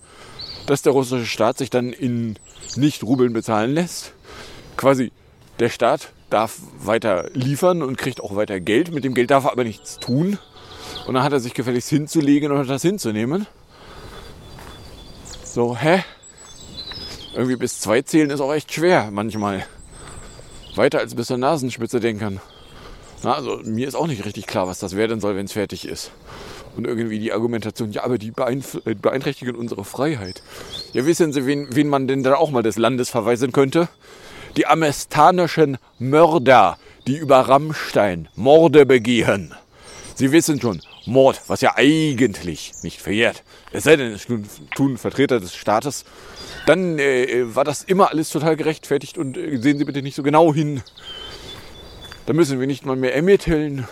dass 0.66 0.82
der 0.82 0.92
russische 0.92 1.26
Staat 1.26 1.58
sich 1.58 1.70
dann 1.70 1.92
in 1.92 2.38
Nicht-Rubeln 2.76 3.32
bezahlen 3.32 3.72
lässt. 3.72 4.12
Quasi 4.76 5.12
der 5.58 5.68
Staat 5.68 6.12
darf 6.30 6.58
weiter 6.78 7.30
liefern 7.32 7.82
und 7.82 7.98
kriegt 7.98 8.20
auch 8.20 8.36
weiter 8.36 8.60
Geld. 8.60 8.92
Mit 8.92 9.04
dem 9.04 9.14
Geld 9.14 9.30
darf 9.30 9.44
er 9.44 9.52
aber 9.52 9.64
nichts 9.64 9.98
tun. 9.98 10.38
Und 11.06 11.14
dann 11.14 11.22
hat 11.22 11.32
er 11.32 11.40
sich 11.40 11.54
gefälligst 11.54 11.88
hinzulegen 11.88 12.50
oder 12.50 12.64
das 12.64 12.82
hinzunehmen. 12.82 13.46
So, 15.54 15.76
hä? 15.76 16.02
Irgendwie 17.32 17.54
bis 17.54 17.78
zwei 17.78 18.02
zählen 18.02 18.28
ist 18.30 18.40
auch 18.40 18.52
echt 18.52 18.72
schwer 18.72 19.10
manchmal. 19.12 19.64
Weiter 20.74 20.98
als 20.98 21.14
bis 21.14 21.28
zur 21.28 21.38
Nasenspitze 21.38 22.00
denken. 22.00 22.40
Na, 23.22 23.34
also 23.34 23.60
mir 23.62 23.86
ist 23.86 23.94
auch 23.94 24.08
nicht 24.08 24.24
richtig 24.24 24.48
klar, 24.48 24.66
was 24.66 24.80
das 24.80 24.96
werden 24.96 25.20
soll, 25.20 25.36
wenn 25.36 25.44
es 25.44 25.52
fertig 25.52 25.86
ist. 25.86 26.10
Und 26.76 26.88
irgendwie 26.88 27.20
die 27.20 27.32
Argumentation, 27.32 27.92
ja, 27.92 28.02
aber 28.02 28.18
die 28.18 28.32
äh, 28.34 28.94
beeinträchtigen 28.96 29.54
unsere 29.54 29.84
Freiheit. 29.84 30.42
Ja, 30.92 31.06
wissen 31.06 31.32
Sie, 31.32 31.46
wen, 31.46 31.68
wen 31.70 31.88
man 31.88 32.08
denn 32.08 32.24
da 32.24 32.34
auch 32.34 32.50
mal 32.50 32.64
des 32.64 32.76
Landes 32.76 33.08
verweisen 33.08 33.52
könnte? 33.52 33.88
Die 34.56 34.66
amestanischen 34.66 35.78
Mörder, 36.00 36.78
die 37.06 37.16
über 37.16 37.38
Rammstein 37.38 38.26
Morde 38.34 38.86
begehen. 38.86 39.54
Sie 40.16 40.32
wissen 40.32 40.60
schon, 40.60 40.80
Mord, 41.06 41.40
was 41.48 41.60
ja 41.60 41.76
eigentlich 41.76 42.72
nicht 42.82 43.00
verjährt. 43.00 43.42
Es 43.72 43.84
sei 43.84 43.96
denn, 43.96 44.12
es 44.12 44.26
tun, 44.74 44.98
Vertreter 44.98 45.40
des 45.40 45.54
Staates. 45.54 46.04
Dann 46.66 46.98
äh, 46.98 47.54
war 47.54 47.64
das 47.64 47.82
immer 47.82 48.10
alles 48.10 48.30
total 48.30 48.56
gerechtfertigt 48.56 49.18
und 49.18 49.36
äh, 49.36 49.56
sehen 49.58 49.78
Sie 49.78 49.84
bitte 49.84 50.02
nicht 50.02 50.14
so 50.14 50.22
genau 50.22 50.54
hin. 50.54 50.82
Da 52.26 52.32
müssen 52.32 52.58
wir 52.58 52.66
nicht 52.66 52.86
mal 52.86 52.96
mehr 52.96 53.14
ermitteln. 53.14 53.86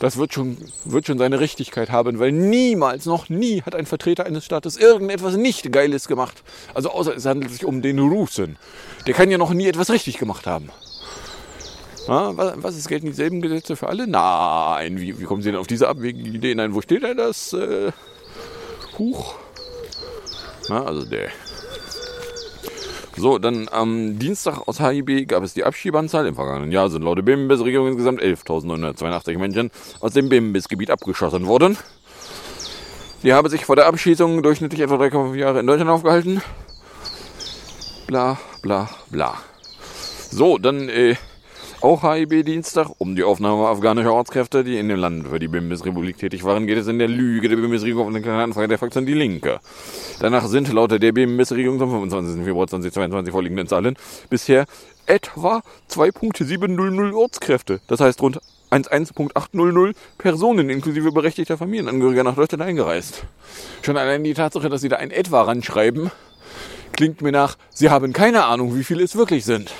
Das 0.00 0.16
wird 0.16 0.32
schon, 0.32 0.56
wird 0.84 1.06
schon 1.06 1.18
seine 1.18 1.40
Richtigkeit 1.40 1.90
haben, 1.90 2.18
weil 2.18 2.32
niemals, 2.32 3.04
noch 3.04 3.28
nie 3.28 3.62
hat 3.62 3.74
ein 3.74 3.84
Vertreter 3.84 4.24
eines 4.24 4.46
Staates 4.46 4.78
irgendetwas 4.78 5.36
nicht 5.36 5.70
Geiles 5.72 6.08
gemacht. 6.08 6.42
Also 6.72 6.90
außer 6.90 7.14
es 7.14 7.26
handelt 7.26 7.52
sich 7.52 7.66
um 7.66 7.82
den 7.82 7.98
Russen. 7.98 8.56
Der 9.06 9.12
kann 9.12 9.30
ja 9.30 9.36
noch 9.36 9.52
nie 9.52 9.66
etwas 9.66 9.90
richtig 9.90 10.16
gemacht 10.16 10.46
haben. 10.46 10.70
Na, 12.10 12.36
was, 12.36 12.76
ist, 12.76 12.88
gelten 12.88 13.06
dieselben 13.06 13.40
Gesetze 13.40 13.76
für 13.76 13.88
alle? 13.88 14.08
Nein, 14.08 14.98
wie, 14.98 15.20
wie 15.20 15.24
kommen 15.24 15.42
Sie 15.42 15.52
denn 15.52 15.60
auf 15.60 15.68
diese 15.68 15.86
abwegige 15.86 16.28
Idee? 16.28 16.56
Nein, 16.56 16.74
wo 16.74 16.80
steht 16.80 17.04
denn 17.04 17.16
das? 17.16 17.52
Äh, 17.52 17.92
Huch. 18.98 19.36
Na, 20.68 20.84
also 20.84 21.04
der. 21.04 21.28
So, 23.16 23.38
dann 23.38 23.68
am 23.68 24.18
Dienstag 24.18 24.66
aus 24.66 24.80
HIB 24.80 25.28
gab 25.28 25.44
es 25.44 25.54
die 25.54 25.62
Abschiebeanzahl. 25.62 26.26
Im 26.26 26.34
vergangenen 26.34 26.72
Jahr 26.72 26.90
sind 26.90 27.02
laut 27.02 27.18
der 27.18 27.22
BIMBIS-Regierung 27.22 27.86
insgesamt 27.86 28.20
11.982 28.20 29.38
Menschen 29.38 29.70
aus 30.00 30.12
dem 30.12 30.28
BIMBIS-Gebiet 30.28 30.90
abgeschossen 30.90 31.46
worden. 31.46 31.78
Die 33.22 33.32
haben 33.32 33.48
sich 33.48 33.64
vor 33.64 33.76
der 33.76 33.86
Abschießung 33.86 34.42
durchschnittlich 34.42 34.80
etwa 34.80 34.96
3,5 34.96 35.36
Jahre 35.36 35.60
in 35.60 35.66
Deutschland 35.68 35.92
aufgehalten. 35.92 36.42
Bla, 38.08 38.36
bla, 38.62 38.90
bla. 39.12 39.38
So, 40.32 40.58
dann 40.58 40.88
äh, 40.88 41.14
auch 41.82 42.02
HIB-Dienstag. 42.02 42.88
Um 42.98 43.16
die 43.16 43.22
Aufnahme 43.22 43.68
afghanischer 43.68 44.12
Ortskräfte, 44.12 44.64
die 44.64 44.78
in 44.78 44.88
dem 44.88 44.98
Land 44.98 45.28
für 45.28 45.38
die 45.38 45.48
BIMBIS-Republik 45.48 46.18
tätig 46.18 46.44
waren, 46.44 46.66
geht 46.66 46.78
es 46.78 46.86
in 46.86 46.98
der 46.98 47.08
Lüge 47.08 47.48
der 47.48 47.56
BIMBIS-Regierung 47.56 48.08
auf 48.08 48.14
eine 48.14 48.42
Anfrage 48.42 48.68
der 48.68 48.78
Fraktion 48.78 49.06
Die 49.06 49.14
Linke. 49.14 49.60
Danach 50.20 50.46
sind 50.46 50.72
laut 50.72 50.90
der 50.90 51.12
BIMBIS-Regierung 51.12 51.78
zum 51.78 51.90
25. 51.90 52.44
Februar 52.44 52.66
2022 52.66 53.32
vorliegenden 53.32 53.66
Zahlen 53.66 53.96
bisher 54.28 54.66
etwa 55.06 55.62
2.700 55.90 57.14
Ortskräfte, 57.14 57.80
das 57.86 58.00
heißt 58.00 58.20
rund 58.20 58.40
11.800 58.70 59.94
Personen 60.18 60.70
inklusive 60.70 61.10
berechtigter 61.12 61.58
Familienangehöriger 61.58 62.22
nach 62.22 62.36
Deutschland 62.36 62.62
eingereist. 62.62 63.24
Schon 63.82 63.96
allein 63.96 64.22
die 64.22 64.34
Tatsache, 64.34 64.68
dass 64.68 64.80
sie 64.80 64.88
da 64.88 64.96
ein 64.96 65.10
etwa 65.10 65.42
ranschreiben, 65.42 66.10
klingt 66.92 67.22
mir 67.22 67.32
nach, 67.32 67.56
sie 67.70 67.90
haben 67.90 68.12
keine 68.12 68.44
Ahnung, 68.44 68.76
wie 68.76 68.84
viele 68.84 69.02
es 69.02 69.16
wirklich 69.16 69.44
sind. 69.44 69.72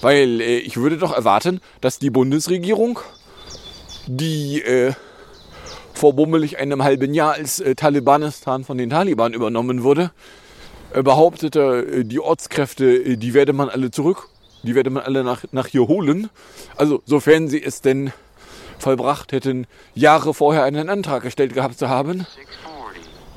Weil 0.00 0.40
äh, 0.40 0.58
ich 0.58 0.76
würde 0.76 0.98
doch 0.98 1.12
erwarten, 1.12 1.60
dass 1.80 1.98
die 1.98 2.10
Bundesregierung, 2.10 2.98
die 4.06 4.62
äh, 4.62 4.92
vor 5.94 6.14
bummelig 6.14 6.58
einem 6.58 6.82
halben 6.82 7.12
Jahr 7.12 7.34
als 7.34 7.60
äh, 7.60 7.74
Talibanistan 7.74 8.64
von 8.64 8.78
den 8.78 8.90
Taliban 8.90 9.34
übernommen 9.34 9.82
wurde, 9.82 10.12
äh, 10.92 11.02
behauptete, 11.02 11.86
äh, 12.00 12.04
die 12.04 12.20
Ortskräfte, 12.20 12.86
äh, 12.86 13.16
die 13.16 13.34
werde 13.34 13.52
man 13.52 13.68
alle 13.68 13.90
zurück, 13.90 14.28
die 14.62 14.74
werde 14.74 14.90
man 14.90 15.02
alle 15.02 15.22
nach, 15.22 15.44
nach 15.52 15.66
hier 15.66 15.86
holen. 15.86 16.30
Also 16.76 17.02
sofern 17.04 17.48
sie 17.48 17.62
es 17.62 17.82
denn 17.82 18.12
vollbracht 18.78 19.32
hätten, 19.32 19.66
Jahre 19.94 20.32
vorher 20.32 20.64
einen 20.64 20.88
Antrag 20.88 21.22
gestellt 21.22 21.54
gehabt 21.54 21.78
zu 21.78 21.88
haben. 21.88 22.26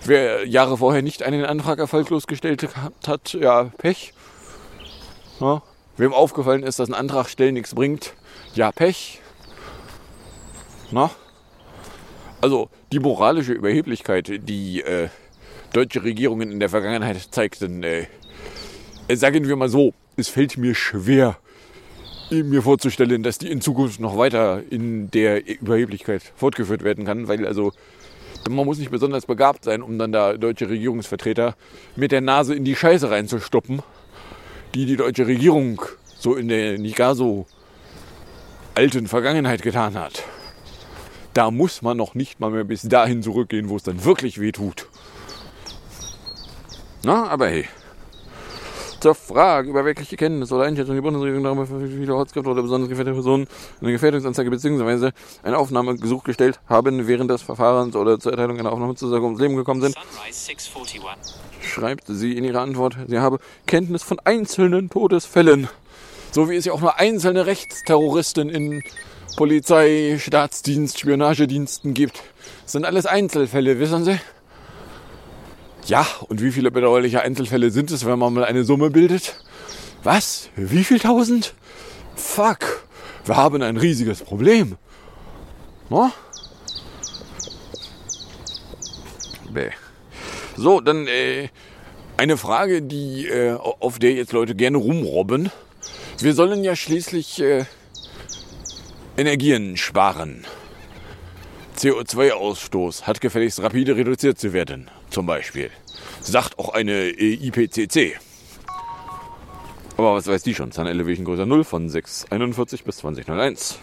Wer 0.05 0.47
Jahre 0.47 0.77
vorher 0.77 1.01
nicht 1.01 1.23
einen 1.23 1.45
Antrag 1.45 1.79
erfolglos 1.79 2.27
gestellt 2.27 2.67
hat, 3.07 3.33
ja, 3.33 3.65
Pech. 3.77 4.13
Ja. 5.39 5.61
Wem 5.97 6.13
aufgefallen 6.13 6.63
ist, 6.63 6.79
dass 6.79 6.89
ein 6.89 6.95
Antrag 6.95 7.29
stellen 7.29 7.53
nichts 7.53 7.75
bringt, 7.75 8.13
ja, 8.55 8.71
Pech. 8.71 9.21
Na? 10.91 11.11
Also 12.41 12.69
die 12.91 12.99
moralische 12.99 13.53
Überheblichkeit, 13.53 14.47
die 14.49 14.81
äh, 14.81 15.09
deutsche 15.71 16.03
Regierungen 16.03 16.51
in 16.51 16.59
der 16.59 16.69
Vergangenheit 16.69 17.17
zeigten, 17.31 17.83
äh, 17.83 18.07
sagen 19.13 19.47
wir 19.47 19.55
mal 19.55 19.69
so, 19.69 19.93
es 20.17 20.29
fällt 20.29 20.57
mir 20.57 20.75
schwer, 20.75 21.37
mir 22.29 22.61
vorzustellen, 22.63 23.21
dass 23.21 23.37
die 23.37 23.51
in 23.51 23.61
Zukunft 23.61 23.99
noch 23.99 24.17
weiter 24.17 24.63
in 24.69 25.11
der 25.11 25.47
Überheblichkeit 25.47 26.23
fortgeführt 26.35 26.83
werden 26.83 27.05
kann, 27.05 27.27
weil 27.27 27.45
also 27.45 27.71
man 28.49 28.65
muss 28.65 28.77
nicht 28.77 28.91
besonders 28.91 29.25
begabt 29.25 29.63
sein, 29.63 29.81
um 29.81 29.97
dann 29.97 30.11
da 30.11 30.33
deutsche 30.33 30.69
Regierungsvertreter 30.69 31.55
mit 31.95 32.11
der 32.11 32.21
Nase 32.21 32.55
in 32.55 32.65
die 32.65 32.75
Scheiße 32.75 33.09
reinzustoppen, 33.09 33.81
die 34.73 34.85
die 34.85 34.97
deutsche 34.97 35.27
Regierung 35.27 35.81
so 36.19 36.35
in 36.35 36.47
der 36.47 36.77
nicht 36.77 36.95
gar 36.95 37.15
so 37.15 37.45
alten 38.75 39.07
Vergangenheit 39.07 39.61
getan 39.61 39.95
hat. 39.95 40.23
Da 41.33 41.51
muss 41.51 41.81
man 41.81 41.97
noch 41.97 42.15
nicht 42.15 42.39
mal 42.39 42.51
mehr 42.51 42.63
bis 42.63 42.83
dahin 42.83 43.23
zurückgehen, 43.23 43.69
wo 43.69 43.75
es 43.75 43.83
dann 43.83 44.03
wirklich 44.03 44.39
weh 44.39 44.51
tut. 44.51 44.87
Na, 47.03 47.27
aber 47.27 47.49
hey. 47.49 47.65
Zur 49.03 49.15
Frage 49.15 49.69
über 49.69 49.83
wirkliche 49.83 50.15
Kenntnisse 50.15 50.55
oder 50.55 50.63
Einschätzung 50.63 50.95
der 50.95 51.01
Bundesregierung 51.01 51.43
darüber, 51.43 51.65
viele 51.65 52.15
Ortskräfte 52.15 52.49
oder 52.49 52.61
besonders 52.61 52.87
gefährdete 52.87 53.13
Personen 53.13 53.47
eine 53.81 53.91
Gefährdungsanzeige 53.91 54.49
bzw. 54.49 55.11
eine 55.43 55.57
Aufnahmegesuch 55.57 56.23
gestellt 56.23 56.61
haben, 56.69 57.05
während 57.05 57.29
des 57.29 57.41
Verfahrens 57.41 57.97
oder 57.97 58.17
zur 58.17 58.31
Erteilung 58.31 58.57
einer 58.57 58.71
Aufnahmezusage 58.71 59.21
ums 59.21 59.41
Leben 59.41 59.57
gekommen 59.57 59.81
sind, 59.81 59.93
Sunrise 59.95 60.45
641. 60.45 61.35
schreibt 61.61 62.05
sie 62.07 62.37
in 62.37 62.45
ihrer 62.45 62.61
Antwort, 62.61 62.95
sie 63.05 63.19
habe 63.19 63.39
Kenntnis 63.67 64.03
von 64.03 64.21
einzelnen 64.23 64.89
Todesfällen. 64.89 65.67
So 66.31 66.49
wie 66.49 66.55
es 66.55 66.63
ja 66.63 66.71
auch 66.71 66.79
nur 66.79 66.97
einzelne 66.97 67.45
Rechtsterroristen 67.45 68.47
in 68.47 68.83
Polizei, 69.35 70.17
Staatsdienst, 70.17 70.97
Spionagediensten 70.97 71.93
gibt. 71.93 72.23
Das 72.61 72.71
sind 72.71 72.85
alles 72.85 73.05
Einzelfälle, 73.05 73.79
wissen 73.79 74.05
Sie? 74.05 74.17
Ja, 75.87 76.05
und 76.29 76.41
wie 76.41 76.51
viele 76.51 76.71
bedauerliche 76.71 77.21
Einzelfälle 77.21 77.69
sind 77.69 77.91
es, 77.91 78.05
wenn 78.05 78.17
man 78.17 78.33
mal 78.33 78.45
eine 78.45 78.63
Summe 78.63 78.89
bildet? 78.89 79.35
Was? 80.03 80.49
Wie 80.55 80.83
viel 80.83 80.99
tausend? 80.99 81.53
Fuck, 82.15 82.87
wir 83.25 83.35
haben 83.35 83.61
ein 83.61 83.77
riesiges 83.77 84.21
Problem. 84.21 84.77
No? 85.89 86.11
Bäh. 89.49 89.71
So, 90.55 90.79
dann 90.81 91.07
äh, 91.07 91.49
eine 92.17 92.37
Frage, 92.37 92.81
die 92.81 93.27
äh, 93.27 93.53
auf 93.53 93.99
der 93.99 94.13
jetzt 94.13 94.31
Leute 94.31 94.55
gerne 94.55 94.77
rumrobben. 94.77 95.51
Wir 96.19 96.33
sollen 96.33 96.63
ja 96.63 96.75
schließlich 96.75 97.41
äh, 97.41 97.65
Energien 99.17 99.77
sparen. 99.77 100.45
CO2-Ausstoß 101.77 103.03
hat 103.03 103.21
gefälligst 103.21 103.61
rapide 103.61 103.95
reduziert 103.95 104.39
zu 104.39 104.53
werden, 104.53 104.89
zum 105.09 105.25
Beispiel. 105.25 105.69
Sagt 106.21 106.59
auch 106.59 106.69
eine 106.69 107.09
äh, 107.09 107.47
IPCC. 107.47 108.17
Aber 109.97 110.15
was 110.15 110.27
weiß 110.27 110.43
die 110.43 110.55
schon? 110.55 110.71
Sun 110.71 110.87
Elevation 110.87 111.25
größer 111.25 111.45
0 111.45 111.63
von 111.63 111.89
641 111.89 112.83
bis 112.83 112.97
2001. 112.97 113.79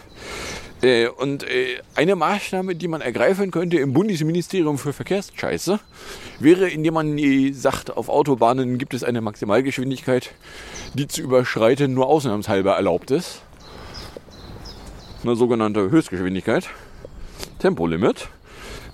Äh, 0.81 1.07
und 1.07 1.43
äh, 1.43 1.79
eine 1.95 2.15
Maßnahme, 2.15 2.75
die 2.75 2.87
man 2.87 3.01
ergreifen 3.01 3.51
könnte 3.51 3.77
im 3.77 3.93
Bundesministerium 3.93 4.77
für 4.77 4.93
Verkehrsscheiße, 4.93 5.79
wäre, 6.39 6.69
indem 6.69 6.95
man 6.95 7.53
sagt, 7.53 7.95
auf 7.95 8.09
Autobahnen 8.09 8.77
gibt 8.77 8.93
es 8.93 9.03
eine 9.03 9.21
Maximalgeschwindigkeit, 9.21 10.31
die 10.95 11.07
zu 11.07 11.21
überschreiten 11.21 11.93
nur 11.93 12.07
ausnahmshalber 12.07 12.73
erlaubt 12.73 13.11
ist. 13.11 13.41
Eine 15.23 15.35
sogenannte 15.35 15.91
Höchstgeschwindigkeit. 15.91 16.69
Tempolimit. 17.61 18.27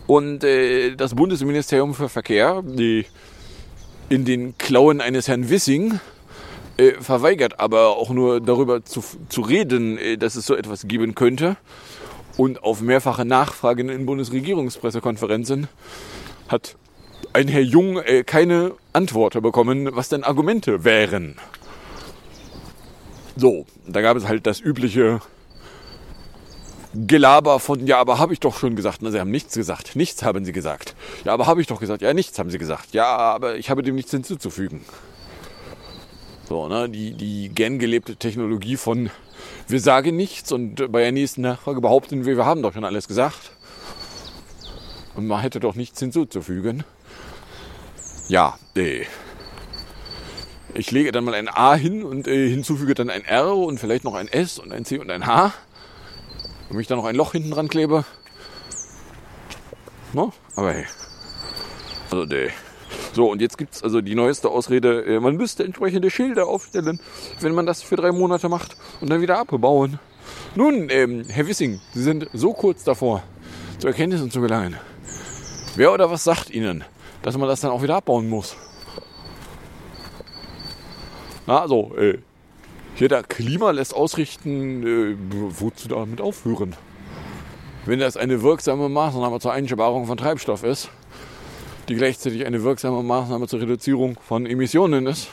Und 0.06 0.44
äh, 0.44 0.96
das 0.96 1.16
Bundesministerium 1.16 1.94
für 1.94 2.10
Verkehr, 2.10 2.62
die 2.64 3.06
in 4.10 4.26
den 4.26 4.58
Klauen 4.58 5.02
eines 5.02 5.28
Herrn 5.28 5.50
Wissing, 5.50 6.00
äh, 6.78 6.94
verweigert 7.00 7.60
aber 7.60 7.98
auch 7.98 8.10
nur 8.12 8.40
darüber 8.40 8.84
zu, 8.86 9.04
zu 9.30 9.42
reden, 9.42 9.98
äh, 9.98 10.18
dass 10.18 10.36
es 10.36 10.46
so 10.46 10.56
etwas 10.56 10.88
geben 10.88 11.16
könnte. 11.16 11.58
Und 12.38 12.64
auf 12.64 12.82
mehrfache 12.82 13.26
Nachfragen 13.26 13.90
in 13.90 14.06
Bundesregierungspressekonferenzen 14.06 15.68
hat 16.48 16.76
ein 17.34 17.48
Herr 17.48 17.62
Jung 17.62 17.98
äh, 17.98 18.24
keine 18.24 18.74
Antwort 18.94 19.42
bekommen, 19.42 19.90
was 19.94 20.10
denn 20.10 20.24
Argumente 20.24 20.84
wären. 20.84 21.38
So, 23.36 23.66
da 23.88 24.02
gab 24.02 24.18
es 24.18 24.28
halt 24.28 24.46
das 24.46 24.60
übliche 24.60 25.22
Gelaber 27.06 27.60
von, 27.60 27.86
ja, 27.86 28.00
aber 28.00 28.18
habe 28.18 28.34
ich 28.34 28.40
doch 28.40 28.58
schon 28.58 28.76
gesagt. 28.76 29.00
Na, 29.02 29.12
sie 29.12 29.20
haben 29.20 29.32
nichts 29.32 29.54
gesagt. 29.54 29.96
Nichts 29.96 30.24
haben 30.24 30.46
sie 30.46 30.54
gesagt. 30.54 30.96
Ja, 31.26 31.34
aber 31.34 31.46
habe 31.46 31.62
ich 31.62 31.68
doch 31.68 31.80
gesagt. 31.80 32.02
Ja, 32.02 32.14
nichts 32.14 32.40
haben 32.40 32.50
sie 32.50 32.58
gesagt. 32.58 32.94
Ja, 32.94 33.16
aber 33.18 33.58
ich 33.58 33.70
habe 33.70 33.84
dem 33.84 33.96
nichts 33.96 34.12
hinzuzufügen. 34.12 34.82
So, 36.48 36.68
ne, 36.68 36.90
die, 36.90 37.14
die 37.14 37.50
gern 37.50 37.78
gelebte 37.78 38.16
Technologie 38.16 38.78
von 38.78 39.10
wir 39.68 39.80
sagen 39.80 40.16
nichts 40.16 40.52
und 40.52 40.92
bei 40.92 41.02
der 41.02 41.12
nächsten 41.12 41.42
Nachfrage 41.42 41.82
behaupten 41.82 42.26
wir, 42.26 42.38
wir 42.38 42.46
haben 42.46 42.62
doch 42.62 42.74
schon 42.74 42.86
alles 42.86 43.08
gesagt. 43.08 43.52
Und 45.16 45.28
man 45.28 45.42
hätte 45.42 45.60
doch 45.60 45.76
nichts 45.76 46.00
hinzuzufügen. 46.00 46.84
Ja, 48.28 48.58
äh, 48.76 49.06
ich 50.74 50.92
lege 50.92 51.12
dann 51.12 51.24
mal 51.24 51.34
ein 51.34 51.50
A 51.50 51.76
hin 51.76 52.04
und 52.04 52.28
äh, 52.28 52.50
hinzufüge 52.50 52.94
dann 52.94 53.10
ein 53.10 53.26
R 53.26 53.56
und 53.56 53.80
vielleicht 53.80 54.04
noch 54.04 54.16
ein 54.16 54.28
S 54.28 54.60
und 54.60 54.72
ein 54.72 54.86
C 54.86 55.00
und 55.00 55.10
ein 55.10 55.26
H. 55.26 55.54
Und 56.70 56.78
mich 56.78 56.88
dann 56.88 56.98
noch 56.98 57.06
ein 57.06 57.16
Loch 57.16 57.32
hinten 57.32 57.52
dran 57.52 57.68
klebe. 57.68 58.06
No? 60.14 60.34
Aber 60.56 60.74
hey. 60.74 60.86
Also, 62.12 62.26
nee. 62.26 62.50
So, 63.14 63.32
und 63.32 63.42
jetzt 63.42 63.58
gibt 63.58 63.74
es 63.76 63.84
also 63.84 64.02
die 64.02 64.16
neueste 64.16 64.50
Ausrede, 64.50 65.04
äh, 65.06 65.20
man 65.20 65.36
müsste 65.36 65.64
entsprechende 65.64 66.10
Schilder 66.10 66.48
aufstellen, 66.48 67.00
wenn 67.40 67.54
man 67.54 67.66
das 67.66 67.82
für 67.82 67.96
drei 67.96 68.12
Monate 68.12 68.48
macht 68.48 68.78
und 69.02 69.10
dann 69.10 69.22
wieder 69.22 69.40
abbauen. 69.40 70.00
Nun, 70.56 70.90
ähm, 70.90 71.26
Herr 71.28 71.48
Wissing, 71.48 71.80
Sie 71.94 72.04
sind 72.04 72.30
so 72.34 72.54
kurz 72.54 72.84
davor, 72.84 73.24
zu 73.80 73.88
Erkenntnissen 73.88 74.32
zu 74.32 74.42
gelangen. 74.42 74.78
Wer 75.76 75.92
oder 75.92 76.10
was 76.10 76.24
sagt 76.24 76.50
Ihnen, 76.50 76.84
dass 77.22 77.38
man 77.38 77.48
das 77.48 77.62
dann 77.62 77.72
auch 77.72 77.82
wieder 77.82 77.96
abbauen 77.96 78.30
muss? 78.30 78.56
Na, 81.46 81.62
also, 81.62 81.96
äh, 81.96 82.20
hier 82.98 83.10
der 83.10 83.22
Klima 83.22 83.72
lässt 83.72 83.94
ausrichten, 83.94 84.84
äh, 84.86 85.16
wozu 85.32 85.88
damit 85.88 86.20
aufhören? 86.20 86.76
Wenn 87.86 88.00
das 88.00 88.18
eine 88.18 88.42
wirksame 88.42 88.90
Maßnahme 88.90 89.40
zur 89.40 89.54
Einsparung 89.54 90.08
von 90.08 90.18
Treibstoff 90.18 90.64
ist, 90.64 90.90
die 91.88 91.96
gleichzeitig 91.96 92.46
eine 92.46 92.64
wirksame 92.64 93.04
Maßnahme 93.04 93.48
zur 93.48 93.62
Reduzierung 93.62 94.18
von 94.20 94.46
Emissionen 94.48 95.06
ist, 95.06 95.30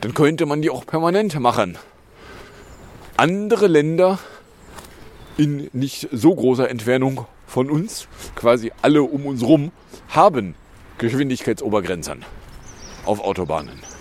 dann 0.00 0.14
könnte 0.14 0.46
man 0.46 0.62
die 0.62 0.70
auch 0.70 0.86
permanent 0.86 1.38
machen. 1.38 1.76
Andere 3.18 3.66
Länder 3.66 4.18
in 5.36 5.68
nicht 5.72 6.08
so 6.10 6.34
großer 6.34 6.68
Entfernung 6.70 7.26
von 7.46 7.70
uns, 7.70 8.08
quasi 8.34 8.72
alle 8.80 9.02
um 9.02 9.26
uns 9.26 9.42
rum, 9.42 9.72
haben 10.08 10.54
Geschwindigkeitsobergrenzen 10.98 12.24
auf 13.04 13.20
Autobahnen. 13.20 13.91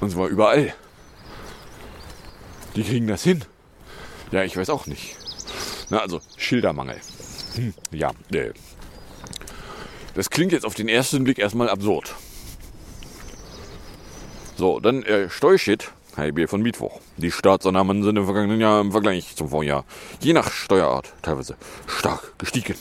Und 0.00 0.10
zwar 0.10 0.28
überall. 0.28 0.74
Die 2.76 2.84
kriegen 2.84 3.06
das 3.06 3.24
hin. 3.24 3.44
Ja, 4.30 4.44
ich 4.44 4.56
weiß 4.56 4.70
auch 4.70 4.86
nicht. 4.86 5.16
Na, 5.90 5.98
also 5.98 6.20
Schildermangel. 6.36 7.00
Hm, 7.54 7.74
ja, 7.90 8.12
äh, 8.32 8.52
das 10.14 10.30
klingt 10.30 10.52
jetzt 10.52 10.66
auf 10.66 10.74
den 10.74 10.88
ersten 10.88 11.24
Blick 11.24 11.38
erstmal 11.38 11.68
absurd. 11.70 12.14
So, 14.56 14.80
dann 14.80 15.02
äh, 15.04 15.30
Steuershit, 15.30 15.92
HB 16.16 16.48
von 16.48 16.62
Mittwoch. 16.62 17.00
Die 17.16 17.30
Staatseinnahmen 17.30 18.02
sind 18.02 18.16
im 18.16 18.24
vergangenen 18.24 18.60
Jahr 18.60 18.80
im 18.80 18.90
Vergleich 18.90 19.36
zum 19.36 19.48
Vorjahr, 19.48 19.84
je 20.20 20.32
nach 20.32 20.50
Steuerart, 20.50 21.12
teilweise 21.22 21.56
stark 21.86 22.36
gestiegen. 22.38 22.74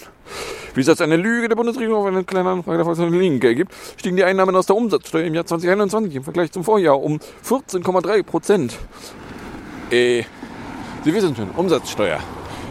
Wie 0.78 0.82
es 0.82 0.90
als 0.90 1.02
eine 1.02 1.18
Lüge 1.18 1.50
der 1.50 1.56
Bundesregierung 1.56 2.02
auf 2.02 2.06
eine 2.06 2.24
kleine 2.24 2.52
Anfrage 2.52 2.78
der 2.78 2.86
Volkswagen 2.86 3.20
Linke 3.20 3.48
ergibt, 3.48 3.74
stiegen 3.98 4.16
die 4.16 4.24
Einnahmen 4.24 4.56
aus 4.56 4.68
der 4.68 4.76
Umsatzsteuer 4.76 5.26
im 5.26 5.34
Jahr 5.34 5.44
2021 5.44 6.14
im 6.14 6.24
Vergleich 6.24 6.52
zum 6.52 6.64
Vorjahr 6.64 7.02
um 7.02 7.20
14,3 7.44 8.22
Prozent. 8.22 8.78
Äh, 9.90 10.24
Sie 11.04 11.12
wissen 11.16 11.36
schon, 11.36 11.50
Umsatzsteuer. 11.50 12.20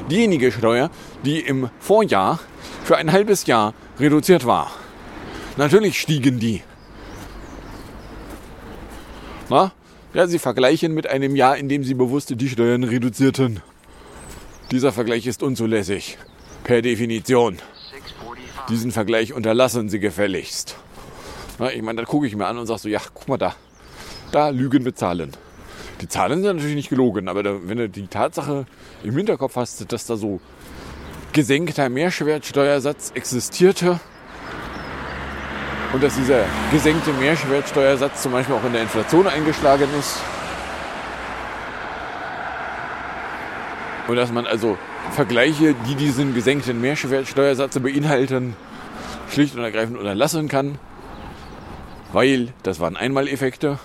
Diejenige 0.09 0.53
Steuer, 0.53 0.89
die 1.25 1.41
im 1.41 1.69
Vorjahr 1.81 2.39
für 2.85 2.97
ein 2.97 3.11
halbes 3.11 3.47
Jahr 3.47 3.75
reduziert 3.99 4.47
war. 4.47 4.71
Natürlich 5.57 6.01
stiegen 6.01 6.39
die. 6.39 6.63
Na? 9.49 9.73
Ja, 10.15 10.29
sie 10.29 10.39
vergleichen 10.39 10.95
mit 10.95 11.09
einem 11.09 11.35
Jahr, 11.35 11.57
in 11.57 11.69
dem 11.69 11.83
sie 11.83 11.95
bewusst 11.95 12.33
die 12.37 12.49
Steuern 12.49 12.85
reduzierten. 12.85 13.63
Dieser 14.71 14.93
Vergleich 14.93 15.27
ist 15.27 15.43
unzulässig. 15.43 16.19
Per 16.63 16.83
Definition. 16.83 17.59
Diesen 18.69 18.91
Vergleich 18.91 19.33
unterlassen 19.33 19.89
sie 19.89 20.01
gefälligst. 20.01 20.77
Na, 21.59 21.73
ich 21.73 21.83
meine, 21.83 22.03
da 22.03 22.05
gucke 22.05 22.27
ich 22.27 22.35
mir 22.35 22.47
an 22.47 22.59
und 22.59 22.67
sage 22.67 22.81
so, 22.81 22.89
ja, 22.89 23.01
guck 23.15 23.29
mal 23.29 23.39
da. 23.39 23.55
Da 24.33 24.49
lügen 24.49 24.85
wir 24.85 24.95
Zahlen. 24.95 25.33
Die 26.01 26.09
Zahlen 26.09 26.43
sind 26.43 26.57
natürlich 26.57 26.75
nicht 26.75 26.91
gelogen, 26.91 27.29
aber 27.29 27.43
da, 27.43 27.57
wenn 27.63 27.79
du 27.79 27.89
die 27.89 28.09
Tatsache 28.09 28.67
im 29.03 29.17
Hinterkopf 29.17 29.57
hast, 29.57 29.91
dass 29.93 30.07
da 30.07 30.17
so 30.17 30.41
gesenkter 31.33 31.89
Mehrwertsteuersatz 31.89 33.13
existierte 33.15 34.01
und 35.93 36.03
dass 36.03 36.17
dieser 36.17 36.45
gesenkte 36.73 37.13
Mehrwertsteuersatz 37.13 38.23
zum 38.23 38.33
Beispiel 38.33 38.57
auch 38.57 38.65
in 38.65 38.73
der 38.73 38.83
Inflation 38.83 39.27
eingeschlagen 39.27 39.89
ist. 39.99 40.21
Und 44.09 44.17
dass 44.17 44.33
man 44.33 44.47
also 44.47 44.79
Vergleiche, 45.13 45.75
die 45.89 45.95
diesen 45.95 46.35
gesenkten 46.35 46.81
Mehrwertsteuersatz 46.81 47.79
beinhalten, 47.79 48.55
schlicht 49.31 49.57
und 49.57 49.63
ergreifend 49.63 49.99
unterlassen 49.99 50.49
kann, 50.49 50.79
weil 52.13 52.53
das 52.63 52.79
waren 52.81 52.97
Einmaleffekte. 52.97 53.79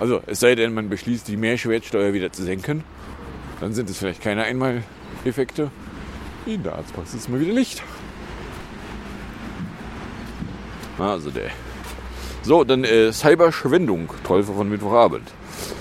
Also 0.00 0.22
es 0.26 0.40
sei 0.40 0.54
denn, 0.54 0.74
man 0.74 0.88
beschließt, 0.88 1.26
die 1.26 1.36
Mehrwertsteuer 1.36 2.12
wieder 2.12 2.32
zu 2.32 2.44
senken, 2.44 2.84
dann 3.60 3.72
sind 3.72 3.90
es 3.90 3.98
vielleicht 3.98 4.22
keine 4.22 4.44
Einmaleffekte. 4.44 5.70
In 6.46 6.62
der 6.62 6.76
Arztpraxis 6.76 7.22
ist 7.22 7.28
mal 7.28 7.40
wieder 7.40 7.52
Licht. 7.52 7.82
Also 10.98 11.30
der. 11.30 11.50
So, 12.42 12.64
dann 12.64 12.84
äh, 12.84 13.12
Cyberschwendung, 13.12 14.08
Teufel 14.24 14.54
von 14.54 14.68
Mittwochabend. 14.68 15.30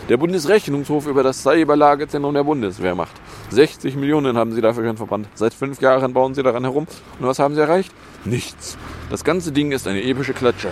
Der 0.10 0.18
Bundesrechnungshof 0.18 1.08
über 1.08 1.24
das 1.24 1.44
Cyberlagezentrum 1.44 2.34
der 2.34 2.44
Bundeswehr 2.44 2.96
macht. 2.96 3.14
60 3.50 3.96
Millionen 3.96 4.38
haben 4.38 4.52
sie 4.52 4.62
dafür 4.62 4.86
schon 4.86 4.98
verbrannt. 4.98 5.28
Seit 5.36 5.54
fünf 5.54 5.82
Jahren 5.82 6.14
bauen 6.14 6.34
sie 6.34 6.44
daran 6.44 6.64
herum. 6.64 6.88
Und 7.20 7.28
was 7.28 7.40
haben 7.40 7.56
sie 7.56 7.62
erreicht? 7.62 7.92
Nichts. 8.26 8.78
Das 9.10 9.24
ganze 9.24 9.52
Ding 9.52 9.72
ist 9.72 9.88
eine 9.88 10.04
epische 10.04 10.34
Klatsche. 10.34 10.72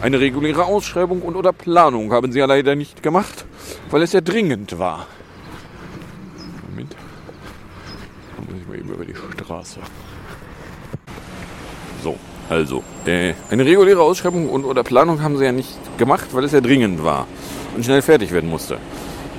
Eine 0.00 0.18
reguläre 0.18 0.64
Ausschreibung 0.64 1.22
und 1.22 1.36
oder 1.36 1.52
Planung 1.52 2.12
haben 2.12 2.32
sie 2.32 2.40
ja 2.40 2.46
leider 2.46 2.74
nicht 2.74 3.02
gemacht, 3.02 3.44
weil 3.90 4.02
es 4.02 4.12
ja 4.12 4.20
dringend 4.20 4.78
war. 4.78 5.06
Moment. 6.70 6.96
Da 8.36 8.42
muss 8.50 8.60
ich 8.60 8.66
mal 8.66 8.78
eben 8.78 8.88
über 8.88 9.04
die 9.04 9.14
Straße. 9.14 9.78
So, 12.02 12.16
also, 12.48 12.82
äh, 13.06 13.34
eine 13.50 13.64
reguläre 13.64 14.00
Ausschreibung 14.00 14.48
und 14.48 14.64
oder 14.64 14.82
Planung 14.82 15.22
haben 15.22 15.38
sie 15.38 15.44
ja 15.44 15.52
nicht 15.52 15.78
gemacht, 15.98 16.28
weil 16.32 16.44
es 16.44 16.52
ja 16.52 16.60
dringend 16.60 17.04
war 17.04 17.28
und 17.76 17.84
schnell 17.84 18.02
fertig 18.02 18.32
werden 18.32 18.50
musste. 18.50 18.78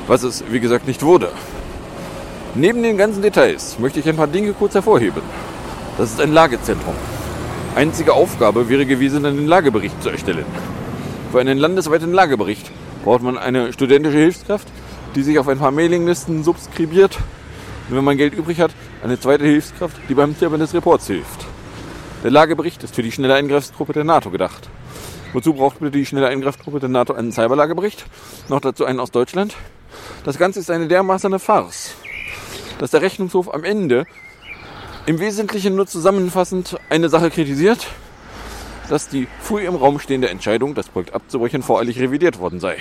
Was 0.08 0.24
es, 0.24 0.44
wie 0.50 0.60
gesagt, 0.60 0.88
nicht 0.88 1.04
wurde. 1.04 1.32
Neben 2.56 2.84
den 2.84 2.98
ganzen 2.98 3.24
Details 3.24 3.80
möchte 3.80 4.00
ich 4.00 4.08
ein 4.08 4.16
paar 4.16 4.28
Dinge 4.28 4.54
kurz 4.54 4.76
hervorheben. 4.76 5.24
Das 5.98 6.12
ist 6.12 6.22
ein 6.22 6.34
Lagezentrum. 6.34 6.94
Einzige 7.76 8.14
Aufgabe 8.14 8.70
wäre 8.70 8.86
gewesen, 8.86 9.26
einen 9.26 9.48
Lagebericht 9.48 10.04
zu 10.04 10.10
erstellen. 10.10 10.46
Für 11.32 11.40
einen 11.40 11.58
landesweiten 11.58 12.14
Lagebericht 12.14 12.70
braucht 13.04 13.24
man 13.24 13.40
eine 13.40 13.74
studentische 13.74 14.20
Hilfskraft, 14.20 14.68
die 15.16 15.24
sich 15.24 15.40
auf 15.40 15.48
ein 15.48 15.58
paar 15.58 15.72
Mailinglisten 15.72 16.44
subskribiert. 16.44 17.18
Und 17.90 17.98
wenn 17.98 18.04
man 18.04 18.18
Geld 18.18 18.36
übrig 18.36 18.60
hat, 18.60 18.72
eine 19.04 19.20
zweite 19.20 19.46
Hilfskraft, 19.46 19.98
die 20.08 20.14
beim 20.14 20.38
Tippen 20.38 20.60
des 20.60 20.76
Reports 20.76 21.08
hilft. 21.08 21.48
Der 22.24 22.30
Lagebericht 22.30 22.84
ist 22.84 22.94
für 22.94 23.02
die 23.02 23.12
schnelle 23.12 23.34
Eingriffstruppe 23.34 23.94
der 23.94 24.04
NATO 24.04 24.30
gedacht. 24.30 24.70
Wozu 25.34 25.56
braucht 25.56 25.80
bitte 25.80 25.98
die 25.98 26.06
schnelle 26.06 26.28
Eingriffstruppe 26.28 26.80
der 26.80 26.90
NATO 26.90 27.14
einen 27.14 27.32
Cyberlagebericht? 27.32 28.06
Noch 28.48 28.62
dazu 28.62 28.86
einen 28.86 29.00
aus 29.00 29.10
Deutschland? 29.10 29.56
Das 30.24 30.38
Ganze 30.38 30.60
ist 30.60 30.72
eine 30.72 30.88
dermaßen 30.88 31.38
Farce, 31.40 31.83
dass 32.80 32.92
der 32.92 33.02
Rechnungshof 33.02 33.54
am 33.54 33.64
Ende 33.64 34.06
im 35.06 35.20
Wesentlichen 35.20 35.76
nur 35.76 35.88
zusammenfassend 35.88 36.78
eine 36.90 37.10
Sache 37.10 37.30
kritisiert, 37.30 37.88
dass 38.90 39.10
die 39.10 39.28
früh 39.42 39.66
im 39.66 39.76
Raum 39.76 40.00
stehende 40.00 40.30
Entscheidung, 40.30 40.76
das 40.76 40.90
Projekt 40.90 41.14
abzubrechen, 41.14 41.64
voreilig 41.64 42.00
revidiert 42.00 42.40
worden 42.40 42.60
sei. 42.60 42.78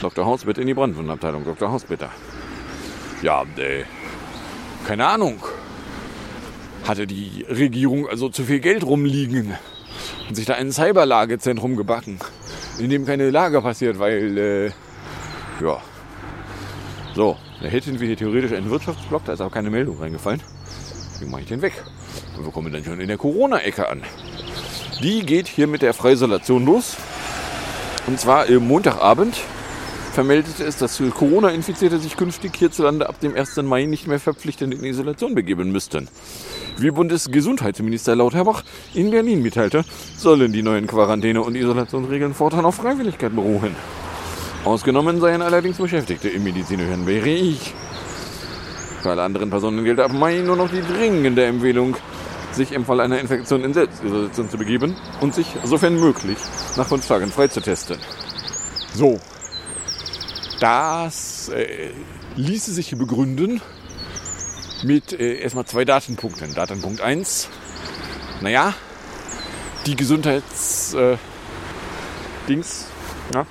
Dr. 0.00 0.24
Haus 0.24 0.44
bitte 0.44 0.62
in 0.62 0.66
die 0.66 0.74
Brandwundenabteilung. 0.74 1.44
Dr. 1.44 1.70
Haus 1.70 1.84
bitte. 1.84 2.08
Ja, 3.22 3.42
äh, 3.56 3.84
keine 4.86 5.06
Ahnung. 5.06 5.42
Hatte 6.86 7.06
die 7.06 7.44
Regierung 7.48 8.08
also 8.08 8.30
zu 8.30 8.44
viel 8.44 8.60
Geld 8.60 8.82
rumliegen 8.84 9.54
und 10.28 10.34
sich 10.34 10.46
da 10.46 10.54
ein 10.54 10.72
Cyberlagezentrum 10.72 11.76
gebacken, 11.76 12.18
in 12.78 12.88
dem 12.88 13.04
keine 13.04 13.28
Lage 13.28 13.60
passiert, 13.60 13.98
weil, 13.98 14.38
äh, 14.38 14.66
ja. 15.62 15.82
So, 17.14 17.36
da 17.60 17.68
hätten 17.68 18.00
wir 18.00 18.06
hier 18.06 18.16
theoretisch 18.16 18.52
einen 18.52 18.70
Wirtschaftsblock, 18.70 19.24
da 19.24 19.32
ist 19.34 19.40
aber 19.40 19.50
keine 19.50 19.70
Meldung 19.70 19.98
reingefallen. 19.98 20.40
Deswegen 21.12 21.30
mache 21.30 21.42
ich 21.42 21.48
den 21.48 21.62
weg. 21.62 21.74
Und 22.36 22.44
wir 22.44 22.52
kommen 22.52 22.72
dann 22.72 22.84
schon 22.84 23.00
in 23.00 23.08
der 23.08 23.18
Corona-Ecke 23.18 23.88
an. 23.88 24.02
Die 25.02 25.20
geht 25.24 25.48
hier 25.48 25.66
mit 25.66 25.82
der 25.82 25.94
Freisolation 25.94 26.64
los. 26.64 26.96
Und 28.06 28.18
zwar 28.18 28.46
im 28.46 28.66
Montagabend 28.66 29.36
vermeldete 30.12 30.64
es, 30.64 30.76
dass 30.76 31.00
Corona-Infizierte 31.14 31.98
sich 31.98 32.16
künftig 32.16 32.56
hierzulande 32.56 33.08
ab 33.08 33.20
dem 33.20 33.34
1. 33.34 33.56
Mai 33.62 33.84
nicht 33.84 34.06
mehr 34.06 34.18
verpflichtend 34.18 34.74
in 34.74 34.84
Isolation 34.84 35.34
begeben 35.34 35.70
müssten. 35.70 36.08
Wie 36.78 36.90
Bundesgesundheitsminister 36.90 38.16
Lauterbach 38.16 38.64
in 38.94 39.10
Berlin 39.10 39.42
mitteilte, 39.42 39.84
sollen 40.16 40.52
die 40.52 40.62
neuen 40.62 40.86
Quarantäne- 40.86 41.42
und 41.42 41.54
Isolationsregeln 41.54 42.34
fortan 42.34 42.64
auf 42.64 42.76
Freiwilligkeit 42.76 43.34
beruhen. 43.34 43.76
Ausgenommen 44.64 45.20
seien 45.20 45.40
allerdings 45.42 45.78
Beschäftigte 45.78 46.28
im 46.28 46.44
medizinischen 46.44 47.04
Bereich. 47.04 47.74
Für 49.02 49.10
alle 49.10 49.22
anderen 49.22 49.48
Personen 49.48 49.84
gilt 49.84 49.98
ab 49.98 50.12
Mai 50.12 50.38
nur 50.40 50.56
noch 50.56 50.70
die 50.70 50.82
dringende 50.82 51.46
Empfehlung, 51.46 51.96
sich 52.52 52.72
im 52.72 52.84
Fall 52.84 53.00
einer 53.00 53.18
Infektion 53.18 53.64
in 53.64 53.72
Selbstisolation 53.72 54.50
zu 54.50 54.58
begeben 54.58 54.96
und 55.20 55.34
sich, 55.34 55.46
sofern 55.64 55.98
möglich, 55.98 56.36
nach 56.76 56.86
fünf 56.86 57.06
Tagen 57.06 57.30
freizutesten. 57.30 57.98
So, 58.92 59.18
das 60.60 61.48
äh, 61.48 61.92
ließe 62.36 62.72
sich 62.72 62.96
begründen 62.98 63.62
mit 64.82 65.18
äh, 65.18 65.40
erstmal 65.40 65.64
zwei 65.64 65.86
Datenpunkten. 65.86 66.54
Datenpunkt 66.54 67.00
1, 67.00 67.48
naja, 68.42 68.74
die 69.86 69.96
Gesundheits... 69.96 70.92
Äh, 70.94 71.16
Dings, 72.48 72.86
ja, 73.32 73.46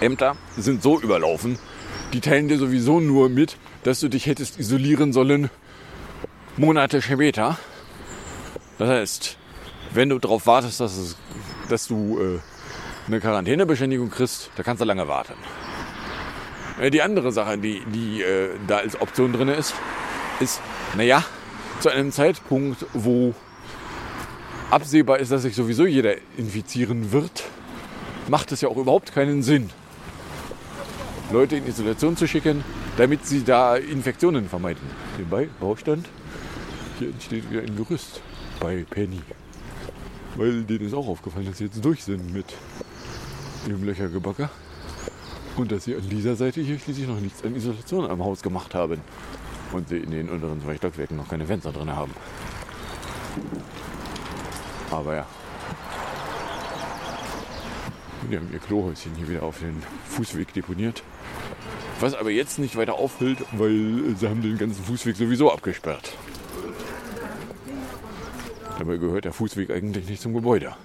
Ämter 0.00 0.36
sind 0.56 0.82
so 0.82 1.00
überlaufen, 1.00 1.58
die 2.12 2.20
teilen 2.20 2.48
dir 2.48 2.58
sowieso 2.58 3.00
nur 3.00 3.28
mit, 3.28 3.56
dass 3.82 4.00
du 4.00 4.08
dich 4.08 4.26
hättest 4.26 4.58
isolieren 4.58 5.12
sollen 5.12 5.50
Monate 6.56 7.02
später. 7.02 7.58
Das 8.78 8.88
heißt, 8.88 9.38
wenn 9.92 10.08
du 10.08 10.18
darauf 10.18 10.46
wartest, 10.46 10.80
dass, 10.80 10.96
es, 10.96 11.16
dass 11.68 11.86
du 11.86 12.18
äh, 12.20 12.38
eine 13.06 13.20
Quarantänebeschädigung 13.20 14.10
kriegst, 14.10 14.50
da 14.56 14.62
kannst 14.62 14.80
du 14.80 14.84
lange 14.84 15.08
warten. 15.08 15.34
Äh, 16.80 16.90
die 16.90 17.02
andere 17.02 17.32
Sache, 17.32 17.58
die, 17.58 17.82
die 17.92 18.22
äh, 18.22 18.50
da 18.66 18.78
als 18.78 19.00
Option 19.00 19.32
drin 19.32 19.48
ist, 19.48 19.74
ist, 20.40 20.60
naja, 20.96 21.24
zu 21.80 21.90
einem 21.90 22.12
Zeitpunkt, 22.12 22.86
wo 22.92 23.34
absehbar 24.70 25.18
ist, 25.18 25.32
dass 25.32 25.42
sich 25.42 25.54
sowieso 25.54 25.86
jeder 25.86 26.16
infizieren 26.36 27.12
wird, 27.12 27.44
macht 28.28 28.52
es 28.52 28.60
ja 28.60 28.68
auch 28.68 28.76
überhaupt 28.76 29.12
keinen 29.12 29.42
Sinn, 29.42 29.70
Leute 31.30 31.56
in 31.56 31.66
Isolation 31.66 32.16
zu 32.16 32.26
schicken, 32.26 32.64
damit 32.96 33.26
sie 33.26 33.44
da 33.44 33.76
Infektionen 33.76 34.48
vermeiden. 34.48 34.82
Nebenbei, 35.18 35.48
Baustand, 35.60 36.08
hier 36.98 37.08
entsteht 37.08 37.50
wieder 37.50 37.60
ein 37.60 37.76
Gerüst 37.76 38.22
bei 38.60 38.86
Penny. 38.88 39.20
Weil 40.36 40.62
denen 40.62 40.86
ist 40.86 40.94
auch 40.94 41.06
aufgefallen, 41.06 41.46
dass 41.46 41.58
sie 41.58 41.64
jetzt 41.64 41.84
durch 41.84 42.02
sind 42.02 42.32
mit 42.32 42.46
ihrem 43.68 43.84
Löchergebacke. 43.84 44.48
Und 45.56 45.70
dass 45.70 45.84
sie 45.84 45.96
an 45.96 46.08
dieser 46.08 46.34
Seite 46.34 46.62
hier 46.62 46.78
schließlich 46.78 47.06
noch 47.06 47.20
nichts 47.20 47.44
an 47.44 47.54
Isolation 47.54 48.10
am 48.10 48.24
Haus 48.24 48.40
gemacht 48.40 48.74
haben. 48.74 49.00
Und 49.72 49.88
sie 49.90 49.98
in 49.98 50.10
den 50.10 50.30
unteren 50.30 50.62
zwei 50.62 50.76
Stockwerken 50.76 51.18
noch 51.18 51.28
keine 51.28 51.44
Fenster 51.44 51.72
drin 51.72 51.94
haben. 51.94 52.12
Aber 54.90 55.14
ja. 55.14 55.26
Die 58.30 58.36
haben 58.36 58.52
ihr 58.52 58.58
Klohäuschen 58.58 59.14
hier 59.16 59.28
wieder 59.28 59.42
auf 59.42 59.58
den 59.60 59.82
Fußweg 60.06 60.52
deponiert. 60.52 61.02
Was 62.00 62.14
aber 62.14 62.30
jetzt 62.30 62.58
nicht 62.58 62.76
weiter 62.76 62.94
auffällt, 62.94 63.38
weil 63.52 64.14
sie 64.16 64.28
haben 64.28 64.42
den 64.42 64.58
ganzen 64.58 64.84
Fußweg 64.84 65.16
sowieso 65.16 65.52
abgesperrt. 65.52 66.12
Dabei 68.78 68.96
gehört 68.96 69.24
der 69.24 69.32
Fußweg 69.32 69.70
eigentlich 69.70 70.08
nicht 70.08 70.22
zum 70.22 70.34
Gebäude. 70.34 70.76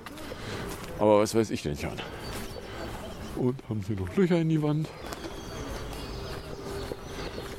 Aber 0.99 1.19
was 1.19 1.35
weiß 1.35 1.51
ich 1.51 1.61
denn 1.61 1.77
schon. 1.77 1.91
Und 3.35 3.55
haben 3.69 3.81
sie 3.83 3.93
noch 3.93 4.15
Löcher 4.15 4.39
in 4.39 4.49
die 4.49 4.61
Wand. 4.61 4.87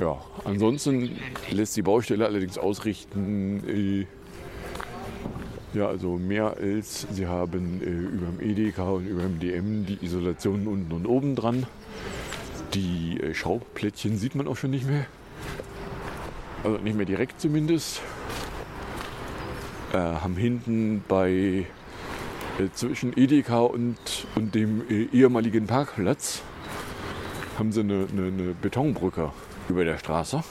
Ja, 0.00 0.20
ansonsten 0.44 1.18
lässt 1.50 1.76
die 1.76 1.82
Baustelle 1.82 2.26
allerdings 2.26 2.58
ausrichten, 2.58 3.62
äh, 3.68 4.06
ja, 5.74 5.88
also 5.88 6.16
mehr 6.16 6.56
als 6.56 7.06
sie 7.10 7.26
haben 7.26 7.82
äh, 7.82 8.14
über 8.14 8.26
dem 8.26 8.40
EDK 8.40 8.78
und 8.78 9.06
über 9.06 9.22
dem 9.22 9.40
DM 9.40 9.86
die 9.86 9.98
Isolation 10.04 10.66
unten 10.66 10.92
und 10.92 11.06
oben 11.06 11.34
dran. 11.34 11.66
Die 12.74 13.20
äh, 13.20 13.34
Schauplättchen 13.34 14.16
sieht 14.16 14.34
man 14.34 14.48
auch 14.48 14.56
schon 14.56 14.70
nicht 14.70 14.86
mehr. 14.86 15.06
Also 16.62 16.78
nicht 16.78 16.96
mehr 16.96 17.06
direkt 17.06 17.40
zumindest. 17.40 18.00
Äh, 19.92 19.98
haben 19.98 20.36
hinten 20.36 21.04
bei 21.06 21.66
äh, 22.58 22.68
zwischen 22.72 23.16
Edeka 23.16 23.58
und, 23.58 23.96
und 24.36 24.54
dem 24.54 24.88
äh, 24.88 25.08
ehemaligen 25.12 25.66
Parkplatz 25.66 26.42
haben 27.58 27.72
sie 27.72 27.80
eine, 27.80 28.06
eine, 28.12 28.26
eine 28.26 28.54
Betonbrücke 28.54 29.32
über 29.68 29.84
der 29.84 29.98
Straße. 29.98 30.42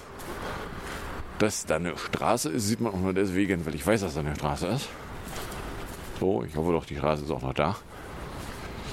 Dass 1.39 1.65
da 1.65 1.77
eine 1.77 1.97
Straße 1.97 2.49
ist, 2.49 2.67
sieht 2.67 2.79
man 2.79 2.93
auch 2.93 2.99
nur 2.99 3.13
deswegen, 3.13 3.65
weil 3.65 3.75
ich 3.75 3.85
weiß, 3.85 4.01
dass 4.01 4.13
da 4.13 4.19
eine 4.19 4.35
Straße 4.35 4.67
ist. 4.67 4.89
So, 6.23 6.41
ich 6.47 6.55
hoffe 6.55 6.71
doch, 6.71 6.85
die 6.85 6.95
Straße 6.95 7.25
ist 7.25 7.31
auch 7.31 7.41
noch 7.41 7.53
da. 7.53 7.75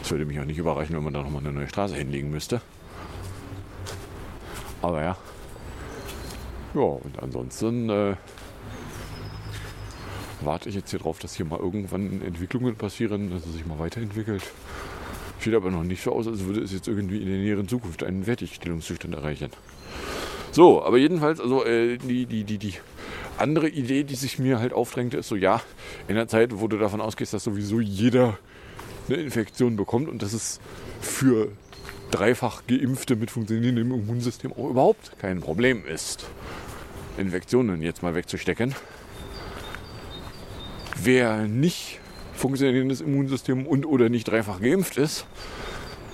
Es 0.02 0.10
würde 0.10 0.26
mich 0.26 0.40
auch 0.40 0.44
nicht 0.44 0.58
überraschen, 0.58 0.96
wenn 0.96 1.04
man 1.04 1.14
da 1.14 1.22
nochmal 1.22 1.42
eine 1.42 1.52
neue 1.52 1.68
Straße 1.68 1.94
hinlegen 1.94 2.28
müsste. 2.28 2.60
Aber 4.82 5.00
ja. 5.00 5.16
Ja, 6.74 6.80
und 6.80 7.22
ansonsten 7.22 7.88
äh, 7.88 8.16
warte 10.40 10.70
ich 10.70 10.74
jetzt 10.74 10.90
hier 10.90 10.98
drauf, 10.98 11.20
dass 11.20 11.36
hier 11.36 11.46
mal 11.46 11.60
irgendwann 11.60 12.20
Entwicklungen 12.20 12.74
passieren, 12.74 13.30
dass 13.30 13.46
es 13.46 13.52
sich 13.52 13.64
mal 13.64 13.78
weiterentwickelt. 13.78 14.42
Sieht 15.38 15.54
aber 15.54 15.70
noch 15.70 15.84
nicht 15.84 16.02
so 16.02 16.10
aus, 16.10 16.26
als 16.26 16.40
würde 16.40 16.62
es 16.62 16.72
jetzt 16.72 16.88
irgendwie 16.88 17.18
in 17.18 17.28
der 17.28 17.38
näheren 17.38 17.68
Zukunft 17.68 18.02
einen 18.02 18.24
Fertigstellungszustand 18.24 19.14
erreichen. 19.14 19.50
So, 20.50 20.82
aber 20.82 20.98
jedenfalls, 20.98 21.38
also 21.38 21.64
äh, 21.64 21.96
die, 21.96 22.26
die, 22.26 22.42
die, 22.42 22.58
die 22.58 22.74
andere 23.40 23.68
Idee, 23.68 24.04
die 24.04 24.14
sich 24.14 24.38
mir 24.38 24.58
halt 24.58 24.72
aufdrängte, 24.72 25.16
ist 25.16 25.28
so, 25.28 25.36
ja, 25.36 25.62
in 26.08 26.14
der 26.14 26.28
Zeit, 26.28 26.60
wo 26.60 26.68
du 26.68 26.78
davon 26.78 27.00
ausgehst, 27.00 27.32
dass 27.32 27.44
sowieso 27.44 27.80
jeder 27.80 28.38
eine 29.08 29.18
Infektion 29.18 29.76
bekommt 29.76 30.08
und 30.08 30.22
dass 30.22 30.32
es 30.32 30.60
für 31.00 31.48
dreifach 32.10 32.62
Geimpfte 32.66 33.16
mit 33.16 33.30
funktionierendem 33.30 33.92
Immunsystem 33.92 34.52
auch 34.52 34.70
überhaupt 34.70 35.18
kein 35.18 35.40
Problem 35.40 35.84
ist, 35.86 36.26
Infektionen 37.16 37.82
jetzt 37.82 38.02
mal 38.02 38.14
wegzustecken. 38.14 38.74
Wer 41.02 41.48
nicht 41.48 42.00
funktionierendes 42.34 43.00
Immunsystem 43.00 43.66
und 43.66 43.86
oder 43.86 44.08
nicht 44.08 44.28
dreifach 44.28 44.60
geimpft 44.60 44.96
ist, 44.96 45.26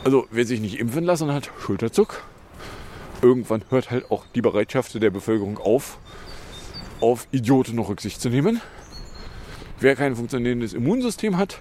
also 0.05 0.27
wer 0.31 0.45
sich 0.45 0.61
nicht 0.61 0.79
impfen 0.79 1.05
lassen 1.05 1.33
hat, 1.33 1.51
Schulterzuck. 1.59 2.23
Irgendwann 3.23 3.65
hört 3.71 3.91
halt 3.91 4.11
auch 4.11 4.25
die 4.35 4.43
Bereitschaft 4.43 5.01
der 5.03 5.11
Bevölkerung 5.11 5.59
auf, 5.59 5.99
auf 7.01 7.27
Idioten 7.31 7.77
noch 7.77 7.89
Rücksicht 7.89 8.21
zu 8.21 8.29
nehmen. 8.29 8.61
Wer 9.81 9.97
kein 9.97 10.17
funktionierendes 10.17 10.73
Immunsystem 10.73 11.37
hat, 11.37 11.61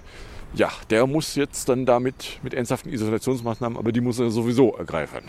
ja, 0.54 0.70
der 0.90 1.06
muss 1.06 1.34
jetzt 1.34 1.68
dann 1.68 1.84
damit 1.84 2.38
mit 2.42 2.54
ernsthaften 2.54 2.90
Isolationsmaßnahmen, 2.90 3.76
aber 3.76 3.92
die 3.92 4.00
muss 4.00 4.18
er 4.18 4.30
sowieso 4.30 4.74
ergreifen. 4.74 5.24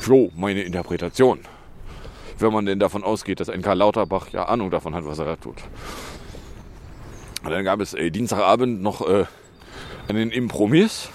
So, 0.00 0.32
meine 0.36 0.62
Interpretation. 0.62 1.40
Wenn 2.38 2.52
man 2.52 2.66
denn 2.66 2.78
davon 2.78 3.04
ausgeht, 3.04 3.40
dass 3.40 3.48
ein 3.48 3.62
Karl 3.62 3.78
Lauterbach 3.78 4.28
ja 4.32 4.44
Ahnung 4.44 4.70
davon 4.70 4.94
hat, 4.94 5.04
was 5.04 5.18
er 5.18 5.24
da 5.24 5.36
tut. 5.36 5.56
Und 7.44 7.50
dann 7.50 7.64
gab 7.64 7.80
es 7.80 7.94
äh, 7.94 8.10
Dienstagabend 8.10 8.82
noch 8.82 9.06
äh, 9.08 9.24
einen 10.08 10.30
Impromis. 10.30 11.08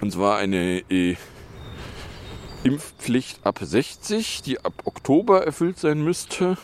Und 0.00 0.12
zwar 0.12 0.38
eine 0.38 0.82
äh, 0.90 1.16
Impfpflicht 2.62 3.40
ab 3.44 3.58
60, 3.62 4.42
die 4.42 4.60
ab 4.60 4.74
Oktober 4.84 5.44
erfüllt 5.44 5.78
sein 5.78 6.02
müsste. 6.02 6.58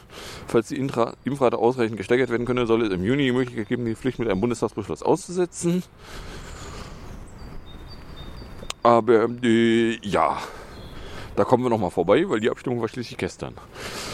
Falls 0.46 0.68
die 0.68 0.76
Intra 0.76 1.14
Impfrate 1.24 1.58
ausreichend 1.58 1.96
gesteigert 1.96 2.30
werden 2.30 2.46
könne, 2.46 2.66
soll 2.66 2.82
es 2.82 2.92
im 2.92 3.04
Juni 3.04 3.24
die 3.24 3.32
Möglichkeit 3.32 3.68
geben, 3.68 3.86
die 3.86 3.94
Pflicht 3.94 4.18
mit 4.18 4.28
einem 4.28 4.40
Bundestagsbeschluss 4.40 5.02
auszusetzen. 5.02 5.82
Aber 8.82 9.28
äh, 9.42 9.98
ja, 10.06 10.38
da 11.34 11.44
kommen 11.44 11.64
wir 11.64 11.70
nochmal 11.70 11.90
vorbei, 11.90 12.28
weil 12.28 12.40
die 12.40 12.50
Abstimmung 12.50 12.80
war 12.80 12.88
schließlich 12.88 13.16
gestern. 13.16 13.54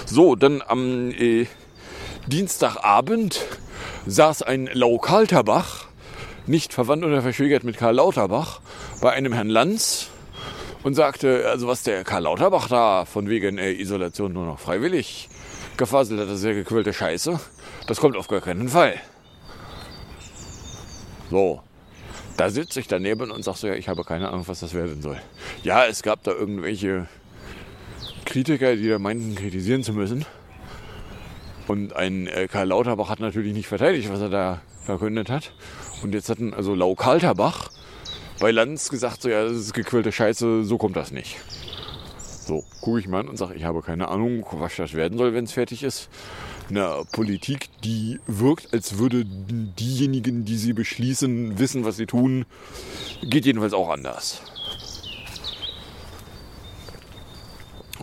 So, 0.06 0.36
dann 0.36 0.62
am 0.66 1.10
äh, 1.10 1.46
Dienstagabend 2.26 3.44
saß 4.06 4.42
ein 4.42 4.70
Lau 4.72 4.98
Kalterbach, 4.98 5.86
nicht 6.46 6.72
verwandt 6.72 7.04
oder 7.04 7.22
verschwägert 7.22 7.64
mit 7.64 7.76
Karl 7.76 7.96
Lauterbach, 7.96 8.60
bei 9.00 9.12
einem 9.12 9.32
Herrn 9.32 9.48
Lanz 9.48 10.08
und 10.82 10.94
sagte, 10.94 11.48
also 11.48 11.66
was 11.66 11.82
der 11.82 12.04
Karl 12.04 12.24
Lauterbach 12.24 12.68
da 12.68 13.04
von 13.04 13.28
wegen 13.28 13.58
äh, 13.58 13.72
Isolation 13.72 14.32
nur 14.32 14.46
noch 14.46 14.58
freiwillig 14.58 15.28
gefaselt 15.76 16.20
hat, 16.20 16.28
das 16.28 16.38
ist 16.40 16.44
ja 16.44 16.52
gequillte 16.52 16.92
Scheiße. 16.92 17.38
Das 17.86 18.00
kommt 18.00 18.16
auf 18.16 18.28
gar 18.28 18.40
keinen 18.40 18.68
Fall. 18.68 18.94
So, 21.30 21.62
da 22.36 22.50
sitze 22.50 22.80
ich 22.80 22.88
daneben 22.88 23.30
und 23.30 23.42
sage 23.42 23.58
so, 23.58 23.66
ja, 23.66 23.74
ich 23.74 23.88
habe 23.88 24.04
keine 24.04 24.28
Ahnung, 24.28 24.46
was 24.46 24.60
das 24.60 24.74
werden 24.74 25.02
soll. 25.02 25.20
Ja, 25.62 25.86
es 25.86 26.02
gab 26.02 26.22
da 26.24 26.32
irgendwelche 26.32 27.06
Kritiker, 28.24 28.76
die 28.76 28.88
da 28.88 28.98
meinten, 28.98 29.34
kritisieren 29.34 29.82
zu 29.82 29.92
müssen. 29.92 30.24
Und 31.68 31.94
ein 31.94 32.26
äh, 32.26 32.48
Karl 32.48 32.68
Lauterbach 32.68 33.08
hat 33.08 33.20
natürlich 33.20 33.54
nicht 33.54 33.68
verteidigt, 33.68 34.10
was 34.10 34.20
er 34.20 34.28
da 34.28 34.60
verkündet 34.84 35.30
hat. 35.30 35.52
Und 36.02 36.14
jetzt 36.14 36.28
hatten 36.28 36.52
also 36.52 36.74
Lau 36.74 36.94
Kalterbach 36.94 37.70
bei 38.42 38.50
Lanz 38.50 38.88
gesagt, 38.88 39.22
so 39.22 39.28
ja, 39.28 39.44
das 39.44 39.52
ist 39.52 39.72
gequillte 39.72 40.10
Scheiße, 40.10 40.64
so 40.64 40.76
kommt 40.76 40.96
das 40.96 41.12
nicht. 41.12 41.36
So, 42.18 42.64
gucke 42.80 42.98
ich 42.98 43.06
mal 43.06 43.20
an 43.20 43.28
und 43.28 43.36
sage, 43.36 43.54
ich 43.54 43.62
habe 43.62 43.82
keine 43.82 44.08
Ahnung, 44.08 44.44
was 44.50 44.74
das 44.74 44.94
werden 44.94 45.16
soll, 45.16 45.32
wenn 45.32 45.44
es 45.44 45.52
fertig 45.52 45.84
ist. 45.84 46.08
Eine 46.68 47.04
Politik, 47.12 47.68
die 47.84 48.18
wirkt, 48.26 48.74
als 48.74 48.98
würde 48.98 49.24
diejenigen, 49.24 50.44
die 50.44 50.56
sie 50.56 50.72
beschließen, 50.72 51.60
wissen, 51.60 51.84
was 51.84 51.96
sie 51.96 52.06
tun, 52.06 52.44
geht 53.22 53.46
jedenfalls 53.46 53.74
auch 53.74 53.90
anders. 53.90 54.42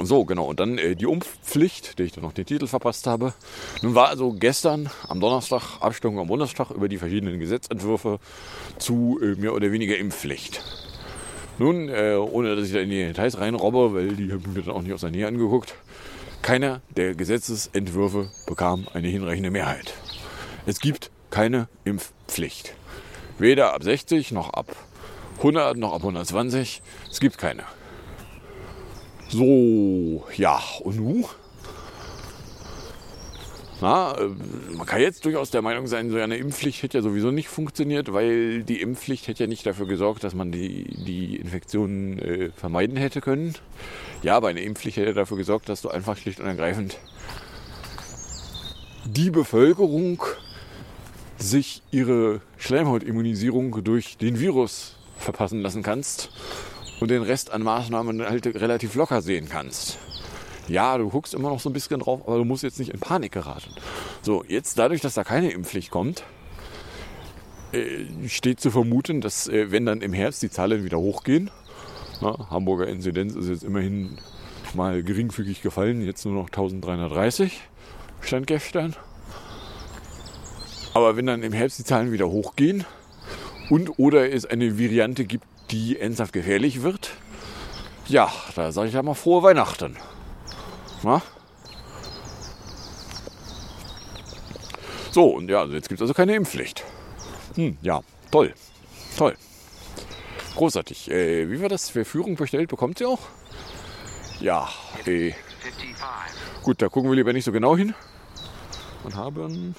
So, 0.02 0.24
genau. 0.24 0.46
Und 0.46 0.60
dann 0.60 0.78
äh, 0.78 0.96
die 0.96 1.06
Impfpflicht, 1.06 2.00
der 2.00 2.06
ich 2.06 2.14
dann 2.14 2.24
noch 2.24 2.32
den 2.32 2.46
Titel 2.46 2.68
verpasst 2.68 3.06
habe. 3.06 3.34
Nun 3.82 3.96
war 3.96 4.08
also 4.08 4.32
gestern 4.32 4.90
am 5.08 5.20
Donnerstag 5.20 5.82
Abstimmung 5.82 6.20
am 6.20 6.28
Bundestag 6.28 6.72
über 6.72 6.88
die 6.88 6.98
verschiedenen 6.98 7.40
Gesetzentwürfe 7.40 8.20
zu 8.78 9.20
äh, 9.22 9.36
mehr 9.36 9.54
oder 9.54 9.72
weniger 9.72 9.98
Impfpflicht. 9.98 10.64
Nun, 11.58 11.90
äh, 11.90 12.16
ohne 12.16 12.56
dass 12.56 12.68
ich 12.68 12.74
da 12.74 12.80
in 12.80 12.90
die 12.90 13.06
Details 13.06 13.38
reinrobbe, 13.38 13.94
weil 13.94 14.16
die 14.16 14.32
habe 14.32 14.42
ich 14.42 14.48
mir 14.48 14.62
dann 14.62 14.74
auch 14.74 14.82
nicht 14.82 14.94
aus 14.94 15.02
der 15.02 15.12
Nähe 15.12 15.28
angeguckt, 15.28 15.76
keiner 16.42 16.82
der 16.96 17.16
Gesetzesentwürfe 17.16 18.32
bekam 18.48 18.88
eine 18.94 19.10
hinreichende 19.10 19.52
Mehrheit. 19.52 19.94
Es 20.66 20.80
gibt 20.80 21.12
keine 21.30 21.68
Impfpflicht. 21.84 22.74
Weder 23.38 23.74
ab 23.74 23.84
60 23.84 24.32
noch 24.32 24.52
ab 24.52 24.76
100 25.38 25.78
noch 25.78 25.94
ab 25.94 26.02
120. 26.02 26.82
Es 27.10 27.20
gibt 27.20 27.38
keine. 27.38 27.64
So, 29.30 30.24
ja, 30.38 30.60
und 30.82 30.96
nu? 30.96 31.30
Na, 33.80 34.18
äh, 34.18 34.28
man 34.76 34.88
kann 34.88 35.02
jetzt 35.02 35.24
durchaus 35.24 35.52
der 35.52 35.62
Meinung 35.62 35.86
sein, 35.86 36.10
so 36.10 36.18
eine 36.18 36.38
Impfpflicht 36.38 36.82
hätte 36.82 36.98
ja 36.98 37.04
sowieso 37.04 37.30
nicht 37.30 37.48
funktioniert, 37.48 38.12
weil 38.12 38.64
die 38.64 38.82
Impfpflicht 38.82 39.28
hätte 39.28 39.44
ja 39.44 39.48
nicht 39.48 39.66
dafür 39.66 39.86
gesorgt, 39.86 40.24
dass 40.24 40.34
man 40.34 40.52
die, 40.52 40.84
die 41.06 41.36
Infektionen 41.38 42.18
äh, 42.20 42.50
vermeiden 42.56 42.98
hätte 42.98 43.22
können. 43.22 43.54
Ja, 44.24 44.36
aber 44.36 44.50
eine 44.50 44.62
Impfpflicht 44.62 44.98
hätte 44.98 45.14
dafür 45.14 45.38
gesorgt, 45.38 45.70
dass 45.70 45.82
du 45.82 45.90
einfach 45.90 46.18
schlicht 46.18 46.40
und 46.40 46.48
ergreifend 46.48 46.98
die 49.06 49.30
Bevölkerung 49.32 50.24
sich 51.38 51.84
ihre 51.92 52.42
Schleimhautimmunisierung 52.58 53.84
durch 53.84 54.18
den 54.18 54.40
Virus 54.40 54.98
verpassen 55.18 55.62
lassen 55.62 55.84
kannst 55.84 56.30
und 57.00 57.12
den 57.12 57.24
Rest 57.24 57.52
an 57.52 57.64
Maßnahmen 57.64 58.22
halt 58.22 58.46
relativ 58.46 58.96
locker 58.96 59.22
sehen 59.22 59.48
kannst. 59.50 59.98
Ja, 60.68 60.98
du 60.98 61.10
guckst 61.10 61.34
immer 61.34 61.50
noch 61.50 61.60
so 61.60 61.70
ein 61.70 61.74
bisschen 61.74 62.00
drauf, 62.00 62.22
aber 62.28 62.38
du 62.38 62.46
musst 62.46 62.64
jetzt 62.64 62.78
nicht 62.78 62.92
in 62.92 63.00
Panik 63.00 63.32
geraten. 63.32 63.72
So, 64.22 64.44
jetzt 64.48 64.78
dadurch, 64.78 65.02
dass 65.02 65.16
da 65.16 65.24
keine 65.24 65.52
Impfpflicht 65.52 65.90
kommt, 65.90 66.24
äh, 67.72 68.06
steht 68.28 68.60
zu 68.60 68.70
vermuten, 68.70 69.22
dass 69.22 69.48
äh, 69.48 69.72
wenn 69.72 69.86
dann 69.86 70.02
im 70.02 70.14
Herbst 70.14 70.44
die 70.44 70.50
Zahlen 70.50 70.84
wieder 70.84 71.00
hochgehen, 71.00 71.50
na, 72.22 72.50
Hamburger 72.50 72.88
Inzidenz 72.88 73.36
ist 73.36 73.50
jetzt 73.50 73.64
immerhin 73.64 74.18
mal 74.76 75.02
geringfügig 75.04 75.62
gefallen, 75.62 76.02
jetzt 76.02 76.26
nur 76.26 76.36
noch 76.36 76.48
1330, 76.48 77.62
stand 78.22 78.46
gestern. 78.46 78.96
Aber 80.94 81.16
wenn 81.16 81.26
dann 81.26 81.44
im 81.44 81.54
Herbst 81.54 81.80
die 81.80 81.84
Zahlen 81.84 82.12
wieder 82.12 82.30
hochgehen 82.30 82.86
und 83.70 83.98
oder 83.98 84.32
es 84.32 84.46
eine 84.46 84.78
Variante 84.80 85.26
gibt, 85.26 85.46
die 85.72 86.00
ernsthaft 86.00 86.34
gefährlich 86.34 86.82
wird, 86.82 87.12
ja, 88.08 88.32
da 88.56 88.72
sage 88.72 88.88
ich 88.88 88.94
ja 88.94 89.04
mal 89.04 89.14
frohe 89.14 89.44
Weihnachten. 89.44 89.98
Na? 91.04 91.22
So, 95.12 95.26
und 95.26 95.50
ja, 95.50 95.62
also 95.62 95.74
jetzt 95.74 95.90
gibt 95.90 96.00
es 96.00 96.04
also 96.04 96.14
keine 96.14 96.36
Impfpflicht. 96.36 96.84
Hm, 97.56 97.78
ja, 97.82 98.02
toll. 98.32 98.54
Toll. 99.18 99.36
Großartig. 100.56 101.10
Äh, 101.10 101.50
wie 101.50 101.62
war 101.62 101.70
das? 101.70 101.94
Wer 101.96 102.06
Führung 102.06 102.36
bestellt, 102.36 102.70
bekommt 102.70 102.98
sie 102.98 103.06
auch? 103.06 103.20
Ja, 104.40 104.70
äh, 105.06 105.34
gut, 106.64 106.82
da 106.82 106.90
gucken 106.90 107.10
wir 107.10 107.16
lieber 107.16 107.34
nicht 107.34 107.46
so 107.46 107.52
genau 107.52 107.76
hin. 107.76 107.94
Und 109.04 109.16
haben 109.16 109.76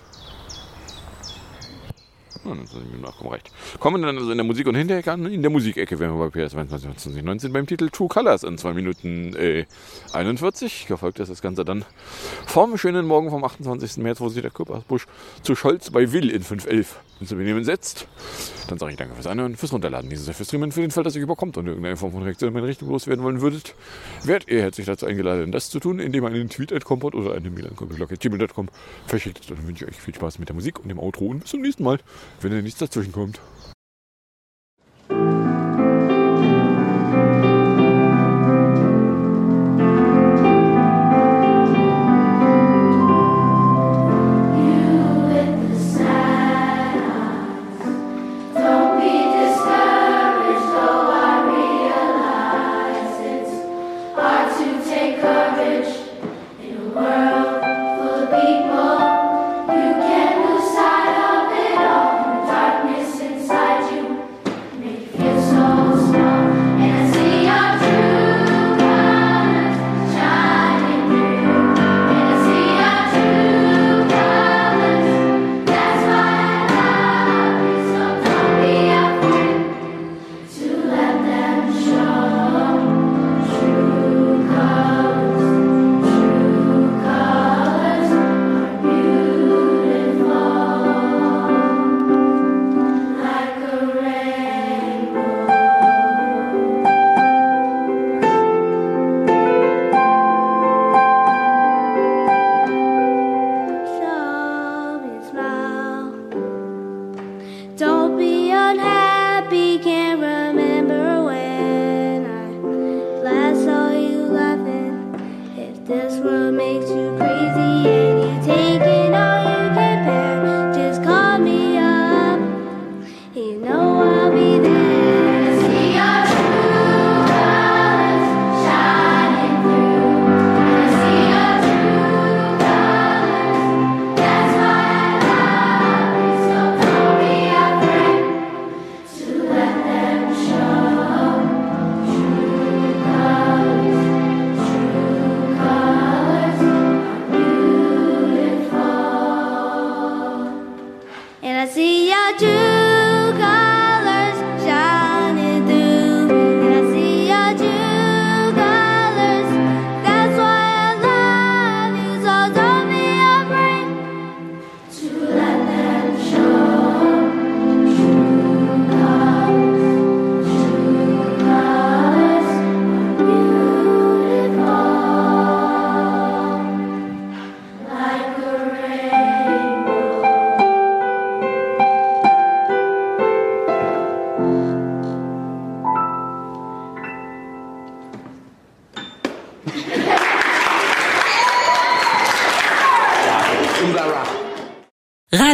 ja, 2.44 2.54
das 2.54 2.74
nachkommen 3.00 3.30
reicht. 3.30 3.50
Kommen 3.78 4.02
dann 4.02 4.16
also 4.16 4.30
in 4.30 4.38
der 4.38 4.44
Musik 4.44 4.66
und 4.66 4.74
Hinterecke 4.74 5.12
an. 5.12 5.26
In 5.26 5.42
der 5.42 5.50
Musikecke 5.50 5.98
wären 5.98 6.18
wir 6.18 6.30
bei 6.30 6.46
PS 6.46 6.52
2019 6.52 7.52
beim 7.52 7.66
Titel 7.66 7.88
True 7.90 8.08
Colors 8.08 8.44
in 8.44 8.56
2 8.56 8.72
Minuten 8.72 9.34
äh, 9.36 9.66
41. 10.12 10.86
Gefolgt 10.86 11.18
ist 11.20 11.28
das 11.28 11.42
Ganze 11.42 11.64
dann 11.64 11.84
vom 12.46 12.78
schönen 12.78 13.06
Morgen 13.06 13.30
vom 13.30 13.44
28. 13.44 13.98
März, 13.98 14.20
wo 14.20 14.28
sich 14.28 14.42
der 14.42 14.50
Körpersbusch 14.50 15.06
zu 15.42 15.54
Scholz 15.54 15.90
bei 15.90 16.12
Will 16.12 16.30
in 16.30 16.42
5.11 16.42 16.86
ins 17.20 17.30
Benehmen 17.30 17.64
setzt. 17.64 18.06
Dann 18.68 18.78
sage 18.78 18.92
ich 18.92 18.98
danke 18.98 19.14
fürs 19.14 19.26
Anhören, 19.26 19.56
fürs 19.56 19.72
Runterladen 19.72 20.08
dieses 20.08 20.34
fürs 20.34 20.48
Streamen, 20.48 20.72
für 20.72 20.80
den 20.80 20.90
Fall, 20.90 21.04
dass 21.04 21.16
ihr 21.16 21.22
überkommt 21.22 21.56
und 21.56 21.66
irgendeine 21.66 21.96
Form 21.96 22.12
von 22.12 22.22
Reaktion 22.22 22.48
in 22.48 22.54
meine 22.54 22.66
Richtung 22.66 22.88
loswerden 22.88 23.24
wollen 23.24 23.40
würdet. 23.40 23.74
Werdet 24.24 24.48
ihr 24.48 24.62
herzlich 24.62 24.86
dazu 24.86 25.06
eingeladen, 25.06 25.52
das 25.52 25.70
zu 25.70 25.80
tun, 25.80 25.98
indem 25.98 26.24
ihr 26.24 26.30
einen 26.30 26.48
Tweet 26.48 26.72
at 26.72 26.90
oder 26.90 27.34
eine 27.34 27.50
Mail 27.50 27.66
an 27.66 27.76
kompott.gmail.com 27.76 28.68
verschickt. 29.06 29.50
Dann 29.50 29.66
wünsche 29.66 29.84
ich 29.84 29.90
euch 29.90 30.00
viel 30.00 30.14
Spaß 30.14 30.38
mit 30.38 30.48
der 30.48 30.54
Musik 30.54 30.78
und 30.78 30.88
dem 30.88 30.98
Outro 30.98 31.26
und 31.26 31.40
bis 31.40 31.50
zum 31.50 31.60
nächsten 31.60 31.84
Mal 31.84 31.98
wenn 32.40 32.52
da 32.52 32.62
nichts 32.62 32.78
dazwischen 32.80 33.12
kommt. 33.12 33.40
Take 54.84 55.20
courage 55.20 55.94
in 56.60 56.76
a 56.76 56.88
world 56.94 57.29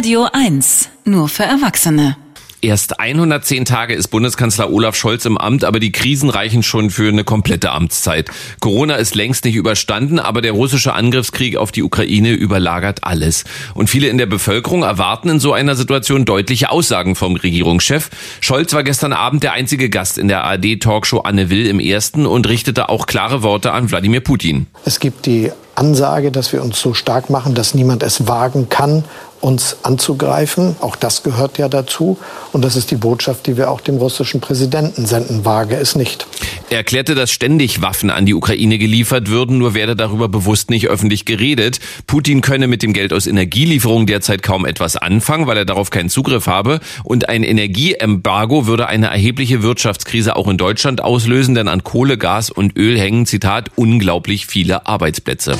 Radio 0.07 0.25
1, 0.31 0.87
nur 1.03 1.27
für 1.27 1.43
Erwachsene. 1.43 2.15
Erst 2.61 3.01
110 3.01 3.65
Tage 3.65 3.93
ist 3.93 4.07
Bundeskanzler 4.07 4.71
Olaf 4.71 4.95
Scholz 4.95 5.25
im 5.25 5.37
Amt, 5.37 5.65
aber 5.65 5.81
die 5.81 5.91
Krisen 5.91 6.29
reichen 6.29 6.63
schon 6.63 6.91
für 6.91 7.09
eine 7.09 7.25
komplette 7.25 7.71
Amtszeit. 7.71 8.31
Corona 8.61 8.95
ist 8.95 9.15
längst 9.15 9.43
nicht 9.43 9.55
überstanden, 9.55 10.17
aber 10.19 10.41
der 10.41 10.53
russische 10.53 10.93
Angriffskrieg 10.93 11.57
auf 11.57 11.73
die 11.73 11.83
Ukraine 11.83 12.31
überlagert 12.31 13.03
alles. 13.03 13.43
Und 13.73 13.89
viele 13.89 14.07
in 14.07 14.17
der 14.17 14.27
Bevölkerung 14.27 14.83
erwarten 14.83 15.27
in 15.27 15.39
so 15.41 15.51
einer 15.51 15.75
Situation 15.75 16.23
deutliche 16.23 16.71
Aussagen 16.71 17.17
vom 17.17 17.35
Regierungschef. 17.35 18.09
Scholz 18.39 18.71
war 18.71 18.83
gestern 18.83 19.11
Abend 19.11 19.43
der 19.43 19.51
einzige 19.51 19.89
Gast 19.89 20.17
in 20.17 20.29
der 20.29 20.45
ARD-Talkshow 20.45 21.19
Anne 21.19 21.49
Will 21.49 21.65
im 21.65 21.81
ersten 21.81 22.25
und 22.25 22.47
richtete 22.47 22.87
auch 22.87 23.07
klare 23.07 23.43
Worte 23.43 23.73
an 23.73 23.91
Wladimir 23.91 24.21
Putin. 24.21 24.67
Es 24.85 25.01
gibt 25.01 25.25
die 25.25 25.51
Ansage, 25.77 26.31
dass 26.31 26.53
wir 26.53 26.63
uns 26.63 26.81
so 26.81 26.95
stark 26.95 27.29
machen, 27.29 27.53
dass 27.53 27.75
niemand 27.75 28.01
es 28.01 28.27
wagen 28.27 28.67
kann, 28.67 29.03
uns 29.41 29.77
anzugreifen. 29.83 30.75
Auch 30.79 30.95
das 30.95 31.23
gehört 31.23 31.57
ja 31.57 31.69
dazu. 31.69 32.17
Und 32.51 32.63
das 32.63 32.75
ist 32.75 32.91
die 32.91 32.95
Botschaft, 32.95 33.47
die 33.47 33.57
wir 33.57 33.69
auch 33.69 33.81
dem 33.81 33.97
russischen 33.97 34.41
Präsidenten 34.41 35.05
senden. 35.05 35.45
Wage 35.45 35.75
es 35.75 35.95
nicht. 35.95 36.27
Er 36.69 36.77
erklärte, 36.77 37.15
dass 37.15 37.31
ständig 37.31 37.81
Waffen 37.81 38.09
an 38.09 38.25
die 38.25 38.33
Ukraine 38.33 38.77
geliefert 38.77 39.29
würden, 39.29 39.57
nur 39.57 39.73
werde 39.73 39.95
darüber 39.95 40.27
bewusst 40.27 40.69
nicht 40.69 40.87
öffentlich 40.87 41.23
geredet. 41.25 41.79
Putin 42.07 42.41
könne 42.41 42.67
mit 42.67 42.83
dem 42.83 42.91
Geld 42.91 43.13
aus 43.13 43.25
Energielieferungen 43.25 44.05
derzeit 44.05 44.43
kaum 44.43 44.65
etwas 44.65 44.97
anfangen, 44.97 45.47
weil 45.47 45.57
er 45.57 45.65
darauf 45.65 45.89
keinen 45.89 46.09
Zugriff 46.09 46.47
habe. 46.47 46.81
Und 47.03 47.29
ein 47.29 47.43
Energieembargo 47.43 48.67
würde 48.67 48.87
eine 48.87 49.07
erhebliche 49.07 49.63
Wirtschaftskrise 49.63 50.35
auch 50.35 50.47
in 50.47 50.57
Deutschland 50.57 51.01
auslösen, 51.01 51.55
denn 51.55 51.67
an 51.67 51.83
Kohle, 51.83 52.17
Gas 52.17 52.49
und 52.49 52.77
Öl 52.77 52.99
hängen, 52.99 53.25
Zitat, 53.25 53.71
unglaublich 53.75 54.45
viele 54.45 54.85
Arbeitsplätze. 54.87 55.57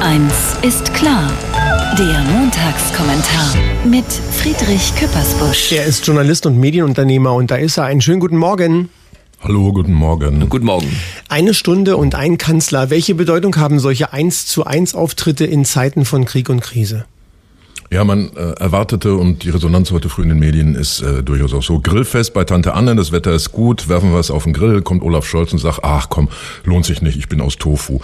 Eins 0.00 0.56
ist 0.62 0.94
klar. 0.94 1.30
Der 1.98 2.22
Montagskommentar 2.22 3.56
mit 3.84 4.04
Friedrich 4.06 4.94
Küppersbusch. 4.94 5.72
Er 5.72 5.84
ist 5.84 6.06
Journalist 6.06 6.46
und 6.46 6.56
Medienunternehmer 6.56 7.34
und 7.34 7.50
da 7.50 7.56
ist 7.56 7.76
er. 7.76 7.86
Einen 7.86 8.00
schönen 8.00 8.20
guten 8.20 8.36
Morgen. 8.36 8.88
Hallo, 9.40 9.72
guten 9.72 9.94
Morgen. 9.94 10.48
Guten 10.48 10.66
Morgen. 10.66 10.96
Eine 11.28 11.54
Stunde 11.54 11.96
und 11.96 12.14
ein 12.14 12.38
Kanzler. 12.38 12.90
Welche 12.90 13.16
Bedeutung 13.16 13.56
haben 13.56 13.80
solche 13.80 14.12
1 14.12 14.46
zu 14.46 14.64
1 14.64 14.94
Auftritte 14.94 15.44
in 15.44 15.64
Zeiten 15.64 16.04
von 16.04 16.24
Krieg 16.24 16.48
und 16.50 16.60
Krise? 16.60 17.04
Ja, 17.90 18.04
man 18.04 18.30
äh, 18.36 18.52
erwartete 18.60 19.14
und 19.14 19.42
die 19.42 19.50
Resonanz 19.50 19.90
heute 19.90 20.08
früh 20.08 20.22
in 20.22 20.28
den 20.28 20.38
Medien 20.38 20.76
ist 20.76 21.00
äh, 21.00 21.24
durchaus 21.24 21.52
auch 21.52 21.64
so. 21.64 21.80
Grillfest 21.80 22.32
bei 22.32 22.44
Tante 22.44 22.74
Anne, 22.74 22.94
das 22.94 23.10
Wetter 23.10 23.32
ist 23.32 23.50
gut, 23.50 23.88
werfen 23.88 24.12
wir 24.12 24.20
es 24.20 24.30
auf 24.30 24.44
den 24.44 24.52
Grill, 24.52 24.82
kommt 24.82 25.02
Olaf 25.02 25.26
Scholz 25.26 25.52
und 25.52 25.58
sagt, 25.58 25.80
ach 25.82 26.10
komm, 26.10 26.28
lohnt 26.62 26.84
sich 26.84 27.02
nicht, 27.02 27.18
ich 27.18 27.28
bin 27.28 27.40
aus 27.40 27.56
Tofu. 27.56 27.98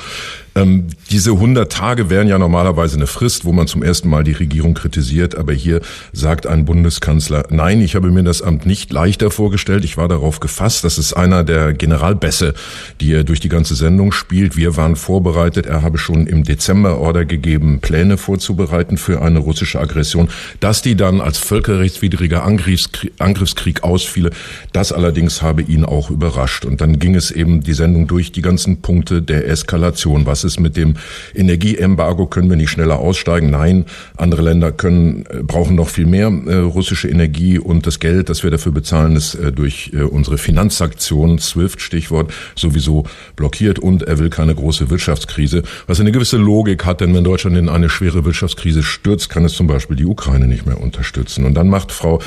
Ähm, 0.57 0.87
diese 1.11 1.33
100 1.33 1.71
Tage 1.71 2.11
wären 2.11 2.29
ja 2.29 2.39
normalerweise 2.39 2.97
eine 2.97 3.07
Frist, 3.07 3.45
wo 3.45 3.53
man 3.53 3.67
zum 3.67 3.83
ersten 3.83 4.09
Mal 4.09 4.23
die 4.23 4.33
Regierung 4.33 4.75
kritisiert, 4.75 5.35
aber 5.35 5.53
hier 5.53 5.81
sagt 6.13 6.47
ein 6.47 6.65
Bundeskanzler, 6.65 7.47
nein, 7.51 7.81
ich 7.81 7.97
habe 7.97 8.11
mir 8.11 8.23
das 8.23 8.41
Amt 8.41 8.65
nicht 8.65 8.93
leichter 8.93 9.31
vorgestellt, 9.31 9.85
ich 9.85 9.97
war 9.97 10.07
darauf 10.07 10.39
gefasst, 10.39 10.85
das 10.85 10.97
ist 10.99 11.13
einer 11.13 11.43
der 11.43 11.73
Generalbässe, 11.73 12.55
die 13.01 13.13
er 13.13 13.25
durch 13.25 13.41
die 13.41 13.49
ganze 13.49 13.75
Sendung 13.75 14.13
spielt. 14.13 14.57
Wir 14.57 14.77
waren 14.77 14.95
vorbereitet, 14.95 15.67
er 15.67 15.83
habe 15.83 15.99
schon 15.99 16.27
im 16.27 16.45
Dezember 16.45 16.99
Order 16.99 17.25
gegeben, 17.25 17.81
Pläne 17.81 18.17
vorzubereiten 18.17 18.97
für 18.97 19.23
eine 19.23 19.41
russische 19.41 19.81
Aggression. 19.81 20.29
Dass 20.61 20.83
die 20.83 20.95
dann 20.95 21.21
als 21.21 21.39
völkerrechtswidriger 21.39 22.45
Angriffskrieg, 22.45 23.13
Angriffskrieg 23.19 23.83
ausfiele, 23.83 24.31
das 24.73 24.93
allerdings 24.93 25.43
habe 25.43 25.63
ihn 25.63 25.85
auch 25.85 26.11
überrascht. 26.11 26.65
Und 26.65 26.81
dann 26.81 26.99
ging 26.99 27.15
es 27.17 27.31
eben 27.31 27.63
die 27.63 27.73
Sendung 27.73 28.07
durch 28.07 28.31
die 28.31 28.43
ganzen 28.43 28.81
Punkte 28.83 29.21
der 29.21 29.49
Eskalation. 29.49 30.27
Was 30.27 30.44
ist 30.45 30.61
mit 30.61 30.77
dem 30.77 30.95
Energieembargo? 31.35 32.27
Können 32.27 32.49
wir 32.49 32.57
nicht 32.57 32.71
schneller 32.71 32.99
aussteigen? 32.99 33.51
Nein, 33.51 33.87
andere 34.17 34.43
Länder 34.43 34.73
können, 34.73 35.25
äh, 35.31 35.43
brauchen 35.43 35.77
noch 35.77 35.89
viel 35.89 36.07
mehr 36.07 36.27
äh, 36.47 36.57
russische 36.57 37.09
Energie 37.09 37.59
und 37.59 37.87
das 37.87 38.01
Geld, 38.01 38.29
das 38.29 38.43
wir 38.43 38.51
dafür 38.51 38.73
bezahlen, 38.73 39.17
ist 39.17 39.35
äh, 39.35 39.53
durch 39.53 39.93
unsere 40.11 40.39
Finanzsanktionen, 40.39 41.39
SWIFT 41.39 41.81
Stichwort, 41.81 42.33
sowieso 42.55 43.05
blockiert 43.37 43.79
und 43.79 44.03
er 44.03 44.19
will 44.19 44.31
keine 44.31 44.55
große 44.55 44.91
Wirtschaftskrise, 44.91 45.63
was 45.87 46.01
eine 46.01 46.13
gewisse 46.13 46.37
Logik 46.37 46.85
hat, 46.85 47.01
denn 47.01 47.15
wenn 47.15 47.25
Deutschland 47.25 47.57
in 47.57 47.69
eine 47.69 47.89
schwere 47.89 48.25
Wirtschaftskrise 48.25 48.83
stürzt, 48.83 49.31
kann 49.31 49.45
es 49.45 49.55
zum 49.55 49.67
Beispiel 49.67 49.97
die 49.97 50.05
Ukraine 50.05 50.47
nicht 50.47 50.67
mehr 50.67 50.81
unterstützen. 50.81 51.45
Und 51.45 51.55
dann 51.55 51.69
macht 51.69 51.93
Frau 51.93 52.21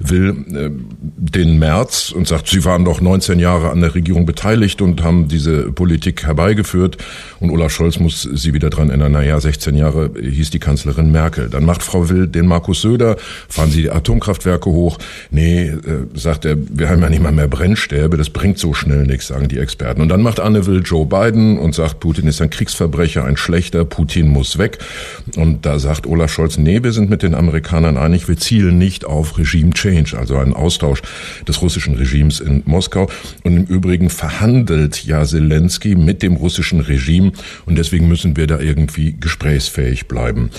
Will 0.00 0.44
den 1.00 1.58
März 1.58 2.10
und 2.10 2.28
sagt, 2.28 2.48
sie 2.48 2.64
waren 2.64 2.84
doch 2.84 3.00
19 3.00 3.38
Jahre 3.38 3.70
an 3.70 3.80
der 3.80 3.94
Regierung 3.94 4.26
beteiligt 4.26 4.82
und 4.82 5.02
haben 5.02 5.28
diese 5.28 5.72
Politik 5.72 6.24
herbeigeführt 6.24 6.98
und 7.40 7.50
Olaf 7.50 7.63
Scholz 7.72 7.98
muss 7.98 8.22
sie 8.22 8.54
wieder 8.54 8.70
dran 8.70 8.90
erinnern, 8.90 9.12
naja, 9.12 9.40
16 9.40 9.76
Jahre 9.76 10.10
hieß 10.20 10.50
die 10.50 10.58
Kanzlerin 10.58 11.12
Merkel. 11.12 11.48
Dann 11.48 11.64
macht 11.64 11.82
Frau 11.82 12.08
Will 12.08 12.26
den 12.26 12.46
Markus 12.46 12.82
Söder, 12.82 13.16
fahren 13.48 13.70
sie 13.70 13.82
die 13.82 13.90
Atomkraftwerke 13.90 14.70
hoch. 14.70 14.98
Nee, 15.30 15.68
äh, 15.68 15.78
sagt 16.14 16.44
er, 16.44 16.56
wir 16.58 16.88
haben 16.88 17.02
ja 17.02 17.10
nicht 17.10 17.22
mal 17.22 17.32
mehr 17.32 17.48
Brennstäbe, 17.48 18.16
das 18.16 18.30
bringt 18.30 18.58
so 18.58 18.74
schnell 18.74 19.06
nichts, 19.06 19.28
sagen 19.28 19.48
die 19.48 19.58
Experten. 19.58 20.00
Und 20.00 20.08
dann 20.08 20.22
macht 20.22 20.40
Anne 20.40 20.66
Will 20.66 20.82
Joe 20.84 21.06
Biden 21.06 21.58
und 21.58 21.74
sagt, 21.74 22.00
Putin 22.00 22.26
ist 22.26 22.40
ein 22.40 22.50
Kriegsverbrecher, 22.50 23.24
ein 23.24 23.36
schlechter, 23.36 23.84
Putin 23.84 24.28
muss 24.28 24.58
weg. 24.58 24.78
Und 25.36 25.66
da 25.66 25.78
sagt 25.78 26.06
Olaf 26.06 26.32
Scholz, 26.32 26.58
nee, 26.58 26.82
wir 26.82 26.92
sind 26.92 27.10
mit 27.10 27.22
den 27.22 27.34
Amerikanern 27.34 27.96
einig, 27.96 28.28
wir 28.28 28.36
zielen 28.36 28.78
nicht 28.78 29.04
auf 29.04 29.38
Regime 29.38 29.72
Change, 29.72 30.16
also 30.18 30.36
einen 30.36 30.54
Austausch 30.54 31.02
des 31.46 31.62
russischen 31.62 31.94
Regimes 31.94 32.40
in 32.40 32.62
Moskau. 32.66 33.08
Und 33.42 33.56
im 33.56 33.64
Übrigen 33.64 34.10
verhandelt 34.10 35.04
ja 35.04 35.24
Zelensky 35.24 35.94
mit 35.94 36.22
dem 36.22 36.36
russischen 36.36 36.80
Regime 36.80 37.32
und 37.66 37.76
deswegen 37.76 38.08
müssen 38.08 38.36
wir 38.36 38.46
da 38.46 38.58
irgendwie 38.58 39.16
gesprächsfähig 39.18 40.06
bleiben. 40.06 40.50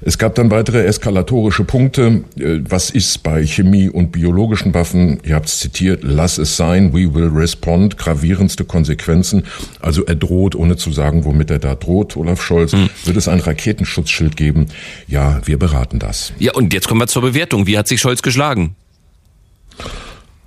Es 0.00 0.18
gab 0.18 0.34
dann 0.34 0.50
weitere 0.50 0.84
eskalatorische 0.84 1.64
Punkte. 1.64 2.24
Äh, 2.38 2.60
Was 2.68 2.90
ist 2.90 3.22
bei 3.22 3.44
Chemie 3.46 3.88
und 3.88 4.12
biologischen 4.12 4.74
Waffen? 4.74 5.20
Ihr 5.24 5.34
habt 5.34 5.48
es 5.48 5.58
zitiert, 5.58 6.00
lass 6.02 6.38
es 6.38 6.56
sein, 6.56 6.92
we 6.92 7.12
will 7.14 7.28
respond, 7.28 7.98
gravierendste 7.98 8.64
Konsequenzen. 8.64 9.44
Also 9.80 10.04
er 10.04 10.14
droht, 10.16 10.54
ohne 10.54 10.76
zu 10.76 10.92
sagen, 10.92 11.24
womit 11.24 11.50
er 11.50 11.58
da 11.58 11.74
droht, 11.74 12.16
Olaf 12.16 12.42
Scholz. 12.42 12.74
Wird 13.04 13.16
es 13.16 13.28
ein 13.28 13.40
Raketenschutzschild 13.40 14.36
geben? 14.36 14.66
Ja, 15.06 15.40
wir 15.44 15.58
beraten 15.58 15.98
das. 15.98 16.32
Ja, 16.38 16.52
und 16.54 16.72
jetzt 16.72 16.88
kommen 16.88 17.00
wir 17.00 17.06
zur 17.06 17.22
Bewertung. 17.22 17.66
Wie 17.66 17.78
hat 17.78 17.88
sich 17.88 18.00
Scholz 18.00 18.22
geschlagen? 18.22 18.74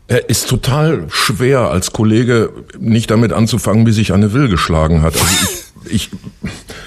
Er 0.10 0.30
ist 0.30 0.48
total 0.48 1.06
schwer 1.10 1.70
als 1.70 1.92
Kollege 1.92 2.52
nicht 2.80 3.12
damit 3.12 3.34
anzufangen, 3.34 3.86
wie 3.86 3.92
sich 3.92 4.14
Anne 4.14 4.32
Will 4.32 4.48
geschlagen 4.48 5.02
hat. 5.02 5.16
Also 5.16 5.48
ich, 5.90 6.10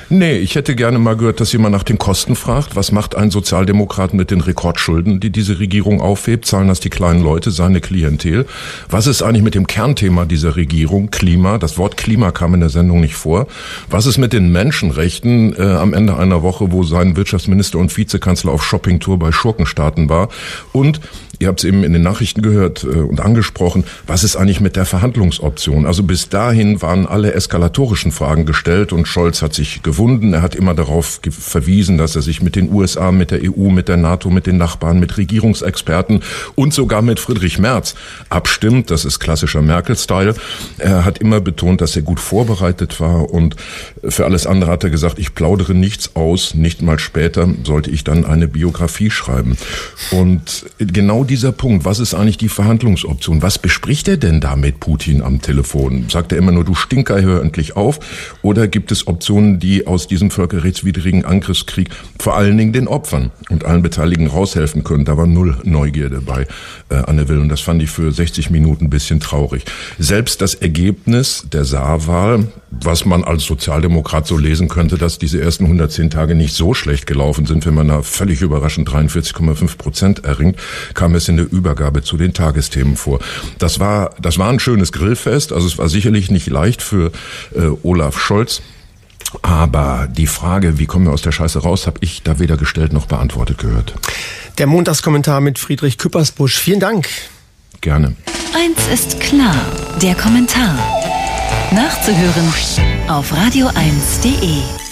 nee, 0.09 0.39
ich 0.39 0.55
hätte 0.55 0.75
gerne 0.75 0.99
mal 0.99 1.17
gehört, 1.17 1.41
dass 1.41 1.53
jemand 1.53 1.75
nach 1.75 1.83
den 1.83 1.99
Kosten 1.99 2.37
fragt. 2.37 2.77
Was 2.77 2.93
macht 2.93 3.15
ein 3.15 3.31
Sozialdemokrat 3.31 4.15
mit 4.15 4.31
den 4.31 4.41
Rekordschulden, 4.41 5.21
die 5.21 5.31
diese 5.31 5.59
Regierung 5.59 6.01
aufhebt? 6.01 6.47
Zahlen 6.47 6.69
das 6.69 6.81
die 6.81 6.91
kleinen 6.91 7.23
Leute, 7.23 7.51
seine 7.51 7.81
Klientel? 7.81 8.47
Was 8.89 9.07
ist 9.07 9.23
eigentlich 9.23 9.43
mit 9.43 9.55
dem 9.55 9.67
Kernthema 9.67 10.25
dieser 10.25 10.57
Regierung? 10.57 11.11
Klima. 11.11 11.59
Das 11.59 11.79
Wort 11.79 11.97
Klima 11.97 12.31
kam 12.31 12.55
in 12.55 12.61
der 12.61 12.71
Sendung 12.71 13.01
nicht 13.01 13.15
vor. 13.15 13.47
Was 13.89 14.07
ist 14.07 14.19
mit 14.19 14.33
den 14.33 14.53
Menschenrechten 14.53 15.55
äh, 15.57 15.63
am 15.63 15.95
Ende 15.95 16.17
einer 16.17 16.43
Woche, 16.43 16.73
wo 16.73 16.83
sein 16.83 17.17
Wirtschaftsminister 17.17 17.79
und 17.79 17.97
Vizekanzler 17.97 18.53
auf 18.53 18.65
Shoppingtour 18.65 19.19
bei 19.19 19.33
Schurkenstaaten 19.33 20.09
war? 20.09 20.29
Und 20.73 21.01
Ihr 21.41 21.49
habt 21.49 21.61
es 21.61 21.65
eben 21.65 21.85
in 21.85 21.95
den 21.95 22.03
Nachrichten 22.03 22.43
gehört 22.43 22.85
äh, 22.85 22.89
und 22.89 23.21
angesprochen. 23.21 23.85
Was 24.07 24.25
ist 24.25 24.37
eigentlich 24.37 24.61
mit 24.61 24.77
der 24.77 24.85
Verhandlungsoption? 24.85 25.87
Also 25.87 26.03
bis 26.03 26.29
dahin 26.29 26.83
waren 26.83 27.07
alle 27.07 27.33
eskalatorischen 27.33 28.13
Fragen 28.13 28.45
gestellt 28.45 28.93
und 28.93 29.09
Scholz 29.09 29.41
hat 29.41 29.55
sich 29.55 29.83
gewunden. 29.83 30.35
Er 30.35 30.43
hat 30.43 30.55
immer 30.55 30.75
darauf 30.75 31.19
verwiesen, 31.31 31.97
dass 31.97 32.15
er 32.15 32.21
sich 32.21 32.43
mit 32.43 32.57
den 32.57 32.71
USA, 32.71 33.11
mit 33.11 33.31
der 33.31 33.41
EU, 33.43 33.71
mit 33.71 33.89
der 33.89 33.97
NATO, 33.97 34.29
mit 34.29 34.47
den 34.47 34.59
Nachbarn, 34.59 35.01
mit 35.01 35.17
Regierungsexperten 35.17 36.23
und 36.57 36.75
sogar 36.75 37.01
mit 37.01 37.19
Friedrich 37.19 37.59
Merz 37.59 37.95
abstimmt. 38.29 38.91
Das 38.91 39.07
ist 39.07 39.19
klassischer 39.19 39.63
Merkel-Style. 39.63 40.35
Er 40.77 41.07
hat 41.07 41.19
immer 41.19 41.41
betont, 41.41 41.81
dass 41.81 41.97
er 41.97 42.03
gut 42.03 42.21
vorbereitet 42.21 43.01
war 43.01 43.33
und 43.33 43.57
für 44.07 44.27
alles 44.27 44.47
andere 44.47 44.71
hat 44.71 44.85
er 44.85 44.91
gesagt, 44.91 45.19
ich 45.19 45.35
plaudere 45.35 45.73
nichts 45.73 46.17
aus. 46.17 46.55
Nicht 46.55 46.83
mal 46.83 46.99
später 46.99 47.49
sollte 47.65 47.91
ich 47.91 48.05
dann 48.05 48.27
eine 48.27 48.47
Biografie 48.47 49.11
schreiben. 49.11 49.57
Und 50.11 50.67
genau 50.79 51.25
dieser 51.31 51.53
Punkt, 51.53 51.85
was 51.85 52.01
ist 52.01 52.13
eigentlich 52.13 52.39
die 52.39 52.49
Verhandlungsoption? 52.49 53.41
Was 53.41 53.59
bespricht 53.59 54.09
er 54.09 54.17
denn 54.17 54.41
da 54.41 54.57
mit 54.57 54.81
Putin 54.81 55.23
am 55.23 55.41
Telefon? 55.41 56.07
Sagt 56.09 56.33
er 56.33 56.39
immer 56.39 56.51
nur, 56.51 56.65
du 56.65 56.75
Stinker, 56.75 57.23
hör 57.23 57.41
endlich 57.41 57.77
auf? 57.77 58.01
Oder 58.43 58.67
gibt 58.67 58.91
es 58.91 59.07
Optionen, 59.07 59.61
die 59.61 59.87
aus 59.87 60.09
diesem 60.09 60.33
völkerrechtswidrigen 60.33 61.25
Angriffskrieg 61.25 61.91
vor 62.19 62.37
allen 62.37 62.59
Dingen 62.59 62.73
den 62.73 62.89
Opfern 62.89 63.31
und 63.49 63.65
allen 63.65 63.83
Beteiligten 63.83 64.27
raushelfen 64.27 64.83
können? 64.83 65.05
Da 65.05 65.17
war 65.17 65.29
null 65.29 65.57
Neugierde 65.63 66.21
bei 66.21 66.49
äh, 66.89 66.97
Anne 66.97 67.29
Will 67.29 67.39
und 67.39 67.49
das 67.49 67.61
fand 67.61 67.81
ich 67.81 67.91
für 67.91 68.11
60 68.11 68.51
Minuten 68.51 68.87
ein 68.87 68.91
bisschen 68.91 69.21
traurig. 69.21 69.65
Selbst 69.99 70.41
das 70.41 70.55
Ergebnis 70.55 71.47
der 71.53 71.65
Saarwahl, 71.65 72.49
was 72.73 73.05
man 73.05 73.23
als 73.23 73.45
Sozialdemokrat 73.45 74.27
so 74.27 74.37
lesen 74.37 74.69
könnte, 74.69 74.99
dass 74.99 75.19
diese 75.19 75.41
ersten 75.41 75.65
110 75.65 76.11
Tage 76.11 76.35
nicht 76.35 76.55
so 76.55 76.75
schlecht 76.75 77.07
gelaufen 77.07 77.47
sind, 77.47 77.67
wenn 77.67 77.75
man 77.75 77.89
da 77.89 78.03
völlig 78.03 78.43
überraschend 78.43 78.89
43,5 78.89 79.77
Prozent 79.77 80.25
erringt, 80.25 80.57
kam 80.95 81.15
es 81.15 81.20
in 81.29 81.37
der 81.37 81.51
Übergabe 81.51 82.03
zu 82.03 82.17
den 82.17 82.33
Tagesthemen 82.33 82.97
vor. 82.97 83.21
Das 83.59 83.81
war, 83.81 84.15
das 84.21 84.39
war 84.39 84.51
ein 84.51 84.61
schönes 84.61 84.93
Grillfest, 84.93 85.53
also 85.53 85.67
es 85.67 85.79
war 85.79 85.89
sicherlich 85.89 86.31
nicht 86.31 86.49
leicht 86.49 86.83
für 86.83 87.13
äh, 87.55 87.69
Olaf 87.83 88.19
Scholz. 88.19 88.63
Aber 89.43 90.09
die 90.11 90.27
Frage, 90.27 90.79
wie 90.79 90.87
kommen 90.87 91.07
wir 91.07 91.13
aus 91.13 91.23
der 91.23 91.33
Scheiße 91.33 91.61
raus, 91.61 91.87
habe 91.87 91.99
ich 92.01 92.23
da 92.23 92.39
weder 92.39 92.57
gestellt 92.57 92.93
noch 92.93 93.07
beantwortet 93.07 93.59
gehört. 93.59 93.95
Der 94.59 94.67
Montagskommentar 94.67 95.41
mit 95.41 95.59
Friedrich 95.59 95.99
Küppersbusch. 95.99 96.59
Vielen 96.59 96.81
Dank. 96.81 97.09
Gerne. 97.81 98.17
Eins 98.55 98.89
ist 98.93 99.21
klar, 99.21 99.55
der 100.03 100.15
Kommentar. 100.15 100.77
Nachzuhören 101.71 102.53
auf 103.09 103.33
radio1.de. 103.33 104.90